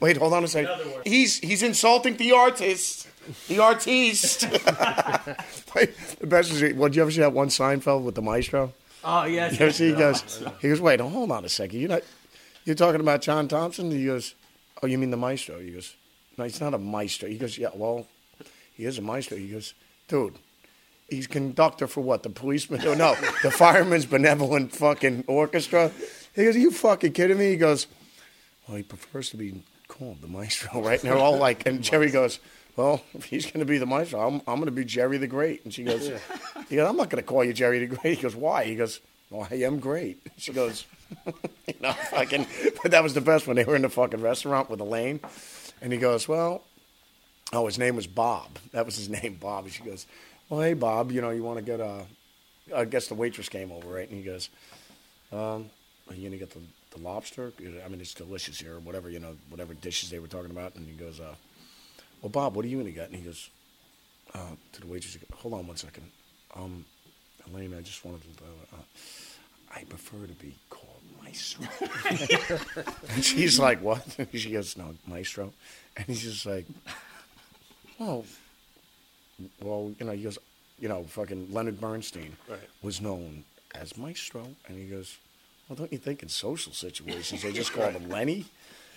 Wait, 0.00 0.16
hold 0.16 0.32
on 0.32 0.42
a 0.42 0.48
second. 0.48 0.72
He's 1.04 1.38
he's 1.38 1.62
insulting 1.62 2.16
the 2.16 2.32
artist. 2.32 3.08
The 3.48 3.58
artiste. 3.58 4.44
Wait, 5.74 5.94
the 6.18 6.26
best 6.26 6.50
is, 6.50 6.74
well, 6.74 6.88
did 6.88 6.96
you 6.96 7.02
ever 7.02 7.10
see 7.10 7.20
that 7.20 7.34
one 7.34 7.48
Seinfeld 7.48 8.04
with 8.04 8.14
the 8.14 8.22
maestro? 8.22 8.72
Oh, 9.04 9.24
yes. 9.24 9.60
You 9.60 9.66
ever 9.66 9.72
see? 9.72 9.90
He 9.90 9.92
goes, 9.92 10.42
he 10.60 10.68
goes, 10.70 10.80
wait, 10.80 10.98
hold 10.98 11.30
on 11.30 11.44
a 11.44 11.48
second. 11.48 11.78
You're 11.78 11.90
not, 11.90 12.02
you're 12.64 12.74
talking 12.74 13.00
about 13.00 13.20
John 13.20 13.48
Thompson? 13.48 13.90
He 13.90 14.06
goes, 14.06 14.34
oh, 14.82 14.86
you 14.86 14.96
mean 14.96 15.10
the 15.10 15.16
maestro? 15.16 15.60
He 15.60 15.70
goes, 15.70 15.94
no, 16.38 16.44
he's 16.44 16.60
not 16.60 16.74
a 16.74 16.78
maestro. 16.78 17.28
He 17.28 17.36
goes, 17.36 17.58
yeah, 17.58 17.68
well, 17.74 18.06
he 18.74 18.86
is 18.86 18.98
a 18.98 19.02
maestro. 19.02 19.36
He 19.36 19.48
goes, 19.48 19.74
dude, 20.08 20.34
he's 21.12 21.26
conductor 21.26 21.86
for 21.86 22.00
what? 22.00 22.22
The 22.22 22.30
policeman? 22.30 22.82
No, 22.82 22.94
no, 22.94 23.14
the 23.42 23.50
fireman's 23.50 24.06
benevolent 24.06 24.74
fucking 24.74 25.24
orchestra. 25.26 25.92
He 26.34 26.44
goes, 26.44 26.56
are 26.56 26.60
you 26.60 26.70
fucking 26.70 27.12
kidding 27.12 27.38
me? 27.38 27.50
He 27.50 27.56
goes, 27.56 27.86
well, 28.66 28.76
he 28.76 28.82
prefers 28.82 29.30
to 29.30 29.36
be 29.36 29.62
called 29.88 30.20
the 30.20 30.28
maestro, 30.28 30.82
right? 30.82 31.00
And 31.00 31.10
they're 31.10 31.18
all 31.18 31.36
like, 31.36 31.66
and 31.66 31.82
Jerry 31.82 32.10
goes, 32.10 32.40
well, 32.76 33.02
if 33.14 33.26
he's 33.26 33.44
going 33.44 33.60
to 33.60 33.66
be 33.66 33.78
the 33.78 33.86
maestro, 33.86 34.26
I'm, 34.26 34.36
I'm 34.46 34.56
going 34.56 34.64
to 34.64 34.72
be 34.72 34.84
Jerry 34.84 35.18
the 35.18 35.26
Great. 35.26 35.62
And 35.64 35.72
she 35.72 35.84
goes, 35.84 36.08
yeah. 36.08 36.18
he 36.68 36.76
goes, 36.76 36.88
I'm 36.88 36.96
not 36.96 37.10
going 37.10 37.22
to 37.22 37.28
call 37.28 37.44
you 37.44 37.52
Jerry 37.52 37.84
the 37.84 37.94
Great. 37.94 38.16
He 38.16 38.22
goes, 38.22 38.34
why? 38.34 38.64
He 38.64 38.74
goes, 38.74 39.00
well, 39.30 39.46
I 39.50 39.56
am 39.56 39.78
great. 39.78 40.20
She 40.38 40.52
goes, 40.52 40.86
you 41.26 41.74
know, 41.80 41.92
fucking, 41.92 42.46
but 42.82 42.90
that 42.92 43.02
was 43.02 43.14
the 43.14 43.20
best 43.20 43.46
one. 43.46 43.56
They 43.56 43.64
were 43.64 43.76
in 43.76 43.82
the 43.82 43.90
fucking 43.90 44.20
restaurant 44.20 44.70
with 44.70 44.80
Elaine. 44.80 45.20
And 45.82 45.92
he 45.92 45.98
goes, 45.98 46.26
well, 46.26 46.62
oh, 47.52 47.66
his 47.66 47.78
name 47.78 47.96
was 47.96 48.06
Bob. 48.06 48.58
That 48.72 48.86
was 48.86 48.96
his 48.96 49.08
name, 49.08 49.36
Bob. 49.40 49.64
And 49.64 49.72
she 49.72 49.82
goes, 49.82 50.06
well, 50.52 50.60
hey, 50.60 50.74
Bob, 50.74 51.10
you 51.12 51.22
know, 51.22 51.30
you 51.30 51.42
want 51.42 51.58
to 51.58 51.64
get 51.64 51.80
a, 51.80 52.04
I 52.76 52.84
guess 52.84 53.06
the 53.06 53.14
waitress 53.14 53.48
came 53.48 53.72
over, 53.72 53.88
right? 53.88 54.06
And 54.06 54.18
he 54.18 54.22
goes, 54.22 54.50
um, 55.32 55.70
are 56.10 56.14
you 56.14 56.28
going 56.28 56.32
to 56.32 56.36
get 56.36 56.50
the, 56.50 56.60
the 56.94 57.02
lobster? 57.02 57.54
I 57.58 57.88
mean, 57.88 58.02
it's 58.02 58.12
delicious 58.12 58.60
here, 58.60 58.74
or 58.74 58.80
whatever, 58.80 59.08
you 59.08 59.18
know, 59.18 59.34
whatever 59.48 59.72
dishes 59.72 60.10
they 60.10 60.18
were 60.18 60.26
talking 60.26 60.50
about. 60.50 60.74
And 60.74 60.86
he 60.86 60.92
goes, 60.92 61.20
uh, 61.20 61.36
well, 62.20 62.28
Bob, 62.28 62.54
what 62.54 62.66
are 62.66 62.68
you 62.68 62.76
going 62.76 62.86
to 62.86 62.92
get? 62.92 63.08
And 63.08 63.16
he 63.16 63.22
goes, 63.22 63.48
uh, 64.34 64.50
to 64.72 64.80
the 64.82 64.86
waitress, 64.86 65.16
goes, 65.16 65.26
hold 65.38 65.54
on 65.54 65.66
one 65.66 65.78
second. 65.78 66.04
Um, 66.54 66.84
Elaine, 67.48 67.74
I 67.74 67.80
just 67.80 68.04
wanted 68.04 68.20
to, 68.36 68.44
uh, 68.74 68.82
I 69.74 69.84
prefer 69.84 70.26
to 70.26 70.34
be 70.34 70.54
called 70.68 71.00
Maestro. 71.24 71.66
and 73.08 73.24
she's 73.24 73.58
like, 73.58 73.80
what? 73.80 74.04
she 74.34 74.52
goes, 74.52 74.76
no, 74.76 74.94
Maestro. 75.06 75.54
And 75.96 76.04
he's 76.08 76.22
just 76.22 76.44
like, 76.44 76.66
well, 77.98 78.26
well, 79.60 79.92
you 79.98 80.06
know, 80.06 80.12
he 80.12 80.22
goes, 80.22 80.38
you 80.78 80.88
know, 80.88 81.04
fucking 81.04 81.52
Leonard 81.52 81.80
Bernstein 81.80 82.36
Right. 82.48 82.58
was 82.82 83.00
known 83.00 83.44
as 83.74 83.96
Maestro. 83.96 84.46
And 84.66 84.78
he 84.78 84.86
goes, 84.86 85.16
well, 85.68 85.76
don't 85.76 85.92
you 85.92 85.98
think 85.98 86.22
in 86.22 86.28
social 86.28 86.72
situations 86.72 87.42
they 87.42 87.52
just 87.62 87.72
call 87.72 87.90
him 87.90 88.08
Lenny? 88.08 88.46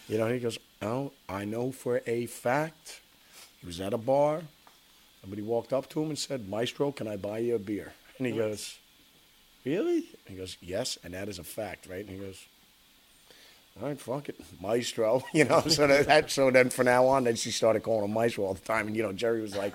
You 0.08 0.18
know, 0.18 0.28
he 0.28 0.40
goes, 0.40 0.58
oh, 0.82 1.12
I 1.30 1.46
know 1.46 1.72
for 1.72 2.02
a 2.06 2.26
fact 2.26 3.02
he 3.60 3.66
was 3.68 3.80
at 3.82 3.94
a 3.94 3.98
bar. 3.98 4.42
Somebody 5.22 5.42
walked 5.42 5.74
up 5.74 5.90
to 5.90 6.02
him 6.04 6.10
and 6.10 6.18
said, 6.20 6.48
Maestro, 6.48 6.92
can 6.92 7.08
I 7.08 7.18
buy 7.18 7.40
you 7.40 7.56
a 7.56 7.60
beer? 7.60 7.94
And 8.18 8.28
he 8.28 8.34
goes, 8.34 8.78
Really? 9.66 9.98
And 9.98 10.28
he 10.28 10.36
goes, 10.36 10.58
Yes, 10.62 10.98
and 11.04 11.14
that 11.16 11.28
is 11.28 11.40
a 11.40 11.44
fact, 11.44 11.88
right? 11.90 12.06
And 12.06 12.10
he 12.10 12.18
goes, 12.18 12.46
All 13.82 13.88
right, 13.88 14.00
fuck 14.00 14.30
it, 14.30 14.40
Maestro. 14.62 15.24
You 15.34 15.46
know, 15.46 15.62
so 15.62 15.88
that, 15.88 16.06
that 16.06 16.30
so 16.32 16.52
then 16.52 16.70
from 16.70 16.86
now 16.86 17.08
on, 17.08 17.24
then 17.24 17.36
she 17.36 17.50
started 17.50 17.82
calling 17.82 18.06
him 18.06 18.14
Maestro 18.14 18.46
all 18.46 18.54
the 18.54 18.62
time. 18.62 18.86
And 18.88 18.96
you 18.96 19.02
know, 19.02 19.12
Jerry 19.14 19.42
was 19.42 19.56
like, 19.56 19.74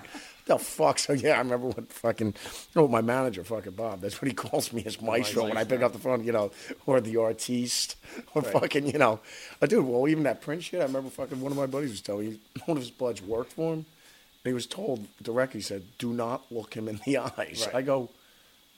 the 0.57 0.63
fuck? 0.63 0.99
So 0.99 1.13
yeah, 1.13 1.35
I 1.35 1.37
remember 1.39 1.67
what 1.67 1.91
fucking, 1.91 2.35
oh, 2.75 2.87
my 2.87 3.01
manager, 3.01 3.43
fucking 3.43 3.73
Bob. 3.73 4.01
That's 4.01 4.21
what 4.21 4.27
he 4.27 4.33
calls 4.33 4.71
me 4.73 4.83
as 4.85 5.01
Maestro 5.01 5.43
when 5.43 5.57
I 5.57 5.63
pick 5.63 5.81
up 5.81 5.93
the 5.93 5.99
phone, 5.99 6.23
you 6.23 6.31
know, 6.31 6.51
or 6.85 7.01
the 7.01 7.17
artiste, 7.17 7.95
or 8.35 8.41
Right. 8.41 8.53
fucking, 8.53 8.87
you 8.87 8.97
know, 8.99 9.19
uh, 9.61 9.65
dude. 9.65 9.85
Well, 9.85 10.07
even 10.07 10.23
that 10.23 10.41
Prince 10.41 10.65
shit. 10.65 10.81
I 10.81 10.85
remember 10.85 11.09
fucking 11.09 11.39
one 11.41 11.51
of 11.51 11.57
my 11.57 11.65
buddies 11.65 11.91
was 11.91 12.01
telling 12.01 12.29
me 12.31 12.39
one 12.65 12.77
of 12.77 12.83
his 12.83 12.91
buds 12.91 13.21
worked 13.21 13.53
for 13.53 13.73
him. 13.73 13.85
And 14.43 14.49
he 14.49 14.53
was 14.53 14.65
told 14.65 15.05
directly, 15.21 15.59
he 15.59 15.63
said, 15.63 15.83
"Do 15.99 16.13
not 16.13 16.43
look 16.51 16.73
him 16.73 16.87
in 16.87 16.99
the 17.05 17.17
eyes." 17.37 17.63
Right. 17.67 17.75
I 17.75 17.81
go, 17.83 18.09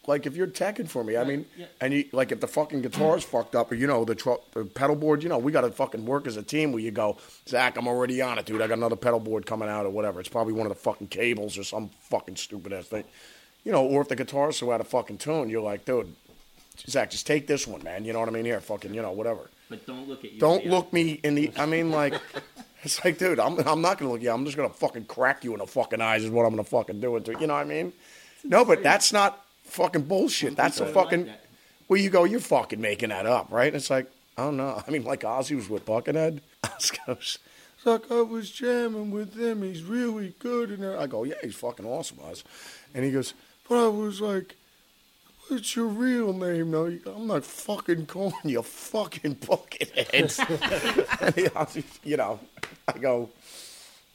like 0.08 0.26
if 0.26 0.36
you're 0.36 0.48
teching 0.48 0.88
for 0.90 1.04
me, 1.04 1.16
I 1.16 1.24
mean, 1.24 1.46
and 1.80 1.94
you 1.94 2.06
like 2.12 2.32
if 2.32 2.40
the 2.40 2.48
fucking 2.48 2.82
guitar's 2.82 3.24
fucked 3.24 3.56
up, 3.56 3.72
or 3.72 3.76
you 3.76 3.88
know 3.88 4.04
the, 4.04 4.16
tr- 4.16 4.42
the 4.54 4.66
pedal 4.66 4.96
board, 4.96 5.24
you 5.24 5.30
know, 5.30 5.38
we 5.38 5.52
got 5.52 5.62
to 5.62 5.72
fucking 5.72 6.06
work 6.06 6.28
as 6.28 6.36
a 6.38 6.44
team. 6.44 6.72
Where 6.72 6.82
you 6.82 6.92
go, 6.92 7.18
Zakk, 7.46 7.78
I'm 7.78 7.88
already 7.88 8.22
on 8.22 8.38
it, 8.38 8.46
dude. 8.46 8.62
I 8.62 8.68
got 8.68 8.78
another 8.78 8.96
pedal 8.96 9.20
board 9.20 9.46
coming 9.46 9.70
out 9.70 9.86
or 9.86 9.90
whatever. 9.90 10.20
It's 10.20 10.30
probably 10.30 10.54
one 10.54 10.68
of 10.68 10.74
the 10.74 10.80
fucking 10.80 11.08
cables 11.08 11.58
or 11.58 11.64
some 11.64 11.90
fucking 12.10 12.36
stupid 12.36 12.74
ass 12.74 12.86
thing, 12.88 13.06
you 13.64 13.72
know. 13.72 13.86
Or 13.86 14.02
if 14.02 14.10
the 14.10 14.16
guitar's 14.16 14.58
so 14.58 14.72
out 14.72 14.82
of 14.82 14.88
fucking 14.88 15.20
tune, 15.20 15.50
you're 15.50 15.62
like, 15.62 15.86
dude, 15.86 16.14
Zakk, 16.78 17.10
just 17.12 17.26
take 17.26 17.48
this 17.48 17.66
one, 17.66 17.84
man. 17.84 18.04
You 18.04 18.14
know 18.14 18.20
what 18.20 18.30
I 18.30 18.32
mean? 18.32 18.46
Here, 18.46 18.60
fucking, 18.60 18.94
you 18.94 19.02
know, 19.02 19.12
whatever. 19.12 19.50
But 19.70 19.86
don't 19.88 20.08
look 20.08 20.26
at 20.26 20.34
you. 20.34 20.40
Don't 20.40 20.66
look 20.66 20.92
me 20.92 21.20
in 21.24 21.36
the. 21.36 21.52
I 21.58 21.66
mean, 21.66 21.92
like, 21.92 22.16
it's 22.84 23.04
like, 23.06 23.18
dude, 23.18 23.40
I'm 23.40 23.58
I'm 23.60 23.82
not 23.82 23.98
gonna 23.98 24.12
look 24.12 24.20
at 24.20 24.24
you. 24.24 24.32
I'm 24.32 24.44
just 24.46 24.58
gonna 24.58 24.70
fucking 24.70 25.06
crack 25.06 25.44
you 25.44 25.54
in 25.54 25.60
the 25.60 25.68
fucking 25.68 26.02
eyes. 26.02 26.24
Is 26.24 26.30
what 26.30 26.44
I'm 26.44 26.52
gonna 26.52 26.64
fucking 26.64 27.00
do 27.00 27.16
it 27.16 27.26
to. 27.26 27.40
You 27.40 27.48
know 27.48 27.54
what 27.54 27.62
I 27.62 27.64
mean? 27.64 27.94
No, 28.44 28.66
but 28.66 28.84
that's 28.84 29.14
not 29.14 29.44
fucking 29.74 30.04
bullshit. 30.04 30.56
That's 30.56 30.80
a 30.80 30.86
fucking. 30.86 31.30
Well, 31.88 32.00
you 32.00 32.10
go, 32.10 32.24
you're 32.24 32.40
fucking 32.40 32.80
making 32.80 33.10
that 33.10 33.26
up, 33.26 33.52
right? 33.52 33.68
And 33.68 33.76
it's 33.76 33.90
like, 33.90 34.10
I 34.38 34.44
don't 34.44 34.58
know. 34.58 34.82
I 34.88 34.92
mean, 34.92 35.04
like 35.04 35.22
Ozzy 35.22 35.56
was 35.56 35.70
with 35.70 35.86
Buckethead. 35.86 36.40
Ozzy 36.64 36.98
goes, 37.06 37.40
like 37.86 38.10
I 38.12 38.22
was 38.22 38.50
jamming 38.50 39.12
with 39.12 39.38
him. 39.38 39.64
He's 39.64 39.84
really 39.84 40.34
good. 40.40 40.72
And 40.72 40.86
I 40.86 41.08
go, 41.08 41.24
yeah, 41.24 41.36
he's 41.42 41.56
fucking 41.56 41.86
awesome, 41.86 42.20
Oz. 42.24 42.44
And 42.94 43.04
he 43.04 43.12
goes, 43.12 43.34
but 43.68 43.84
I 43.84 43.88
was 43.88 44.22
like, 44.22 44.56
what's 45.48 45.76
your 45.76 45.88
real 45.88 46.34
name? 46.34 46.72
No, 46.72 46.86
I'm 46.86 47.28
not 47.28 47.44
fucking 47.44 48.06
calling 48.06 48.36
you 48.44 48.62
fucking 48.62 49.36
Buckethead. 49.36 50.38
and 51.58 51.70
he, 51.70 51.84
you 52.10 52.18
know, 52.18 52.40
I 52.88 52.98
go, 52.98 53.30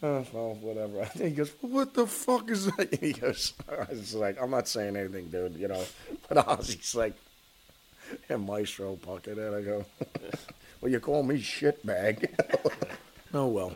oh, 0.02 0.26
well, 0.32 0.58
whatever. 0.60 1.08
And 1.14 1.22
he 1.22 1.30
goes, 1.30 1.52
what 1.60 1.94
the 1.94 2.06
fuck 2.06 2.50
is 2.50 2.66
that? 2.66 2.92
And 2.92 3.00
he 3.00 3.12
goes, 3.12 3.54
I 3.68 3.90
was 3.90 4.14
like, 4.14 4.40
I'm 4.40 4.50
not 4.50 4.68
saying 4.68 4.96
anything, 4.96 5.28
dude, 5.28 5.56
you 5.56 5.68
know. 5.68 5.84
But 6.28 6.46
Ozzy's 6.46 6.94
like, 6.94 7.14
and 8.28 8.46
Maestro 8.46 8.96
Buckethead. 8.96 9.58
I 9.58 9.62
go, 9.62 9.84
well, 10.80 10.90
you 10.90 11.00
call 11.00 11.22
me 11.22 11.36
shitbag. 11.36 12.28
oh, 13.34 13.46
well. 13.46 13.72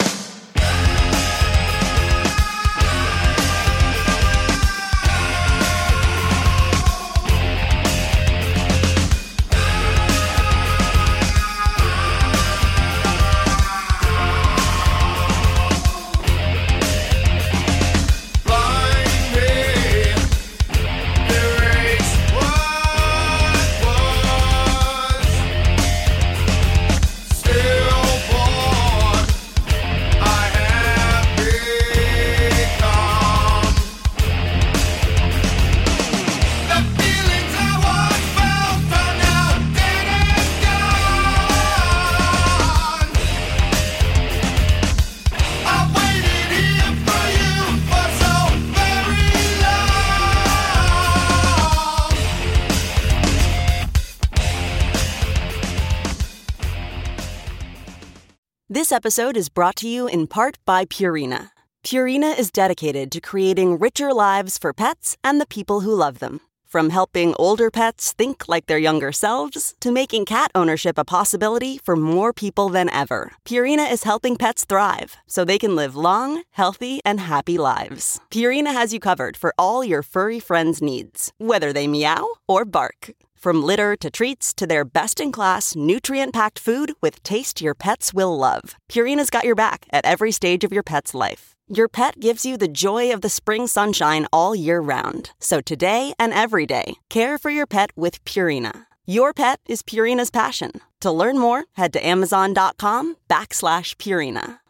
This 58.93 59.07
episode 59.07 59.39
is 59.39 59.49
brought 59.49 59.77
to 59.77 59.89
you 59.89 60.07
in 60.07 60.27
part 60.27 60.59
by 60.67 60.85
Purina. 60.85 61.49
Purina 61.83 62.39
is 62.39 62.51
dedicated 62.51 63.11
to 63.13 63.23
creating 63.23 63.79
richer 63.79 64.13
lives 64.13 64.59
for 64.59 64.75
pets 64.75 65.17
and 65.25 65.41
the 65.41 65.47
people 65.47 65.81
who 65.81 65.95
love 65.95 66.19
them. 66.19 66.43
From 66.67 66.91
helping 66.91 67.35
older 67.39 67.71
pets 67.71 68.13
think 68.13 68.49
like 68.49 68.67
their 68.67 68.77
younger 68.77 69.11
selves 69.11 69.75
to 69.81 69.91
making 69.91 70.27
cat 70.27 70.51
ownership 70.55 70.99
a 70.99 71.07
possibility 71.07 71.79
for 71.79 71.97
more 71.97 72.35
people 72.35 72.69
than 72.69 72.91
ever, 72.91 73.33
Purina 73.47 73.91
is 73.91 74.03
helping 74.03 74.37
pets 74.37 74.67
thrive 74.67 75.17
so 75.27 75.43
they 75.43 75.59
can 75.59 75.75
live 75.75 75.97
long, 75.97 76.43
healthy, 76.51 77.01
and 77.03 77.19
happy 77.19 77.57
lives. 77.57 78.21
Purina 78.31 78.75
has 78.75 78.93
you 78.93 79.01
covered 79.01 79.39
for 79.39 79.55
all 79.57 79.83
your 79.83 80.03
furry 80.03 80.39
friends' 80.39 80.83
needs, 80.83 81.33
whether 81.39 81.73
they 81.73 81.87
meow 81.87 82.29
or 82.47 82.67
bark. 82.67 83.13
From 83.43 83.61
litter 83.61 83.97
to 83.97 84.09
treats 84.09 84.55
to 84.55 84.69
their 84.69 84.85
best 84.85 85.19
in 85.19 85.33
class, 85.33 85.75
nutrient 85.75 86.33
packed 86.33 86.61
food 86.61 86.93
with 87.01 87.21
taste 87.25 87.61
your 87.61 87.75
pets 87.75 88.15
will 88.15 88.39
love, 88.39 88.77
Purina's 88.89 89.31
got 89.31 89.43
your 89.43 89.57
back 89.57 89.85
at 89.93 90.05
every 90.05 90.31
stage 90.31 90.63
of 90.63 90.73
your 90.73 90.85
pet's 90.85 91.13
life. 91.13 91.57
Your 91.67 91.89
pet 91.89 92.21
gives 92.21 92.47
you 92.47 92.57
the 92.57 92.69
joy 92.69 93.13
of 93.13 93.21
the 93.21 93.29
spring 93.29 93.67
sunshine 93.67 94.29
all 94.33 94.55
year 94.55 94.81
round. 94.81 95.33
So 95.41 95.61
today 95.61 96.15
and 96.21 96.33
every 96.33 96.67
day, 96.67 96.95
care 97.11 97.37
for 97.37 97.51
your 97.51 97.67
pet 97.67 97.91
with 97.97 98.25
Purina. 98.25 98.87
Your 99.07 99.33
pet 99.33 99.59
is 99.67 99.83
Purina's 99.83 100.31
passion. 100.31 100.71
To 101.01 101.11
learn 101.11 101.37
more, 101.37 101.65
head 101.73 101.93
to 101.95 102.07
amazon.com 102.07 103.17
backslash 103.29 103.97
Purina. 103.97 104.62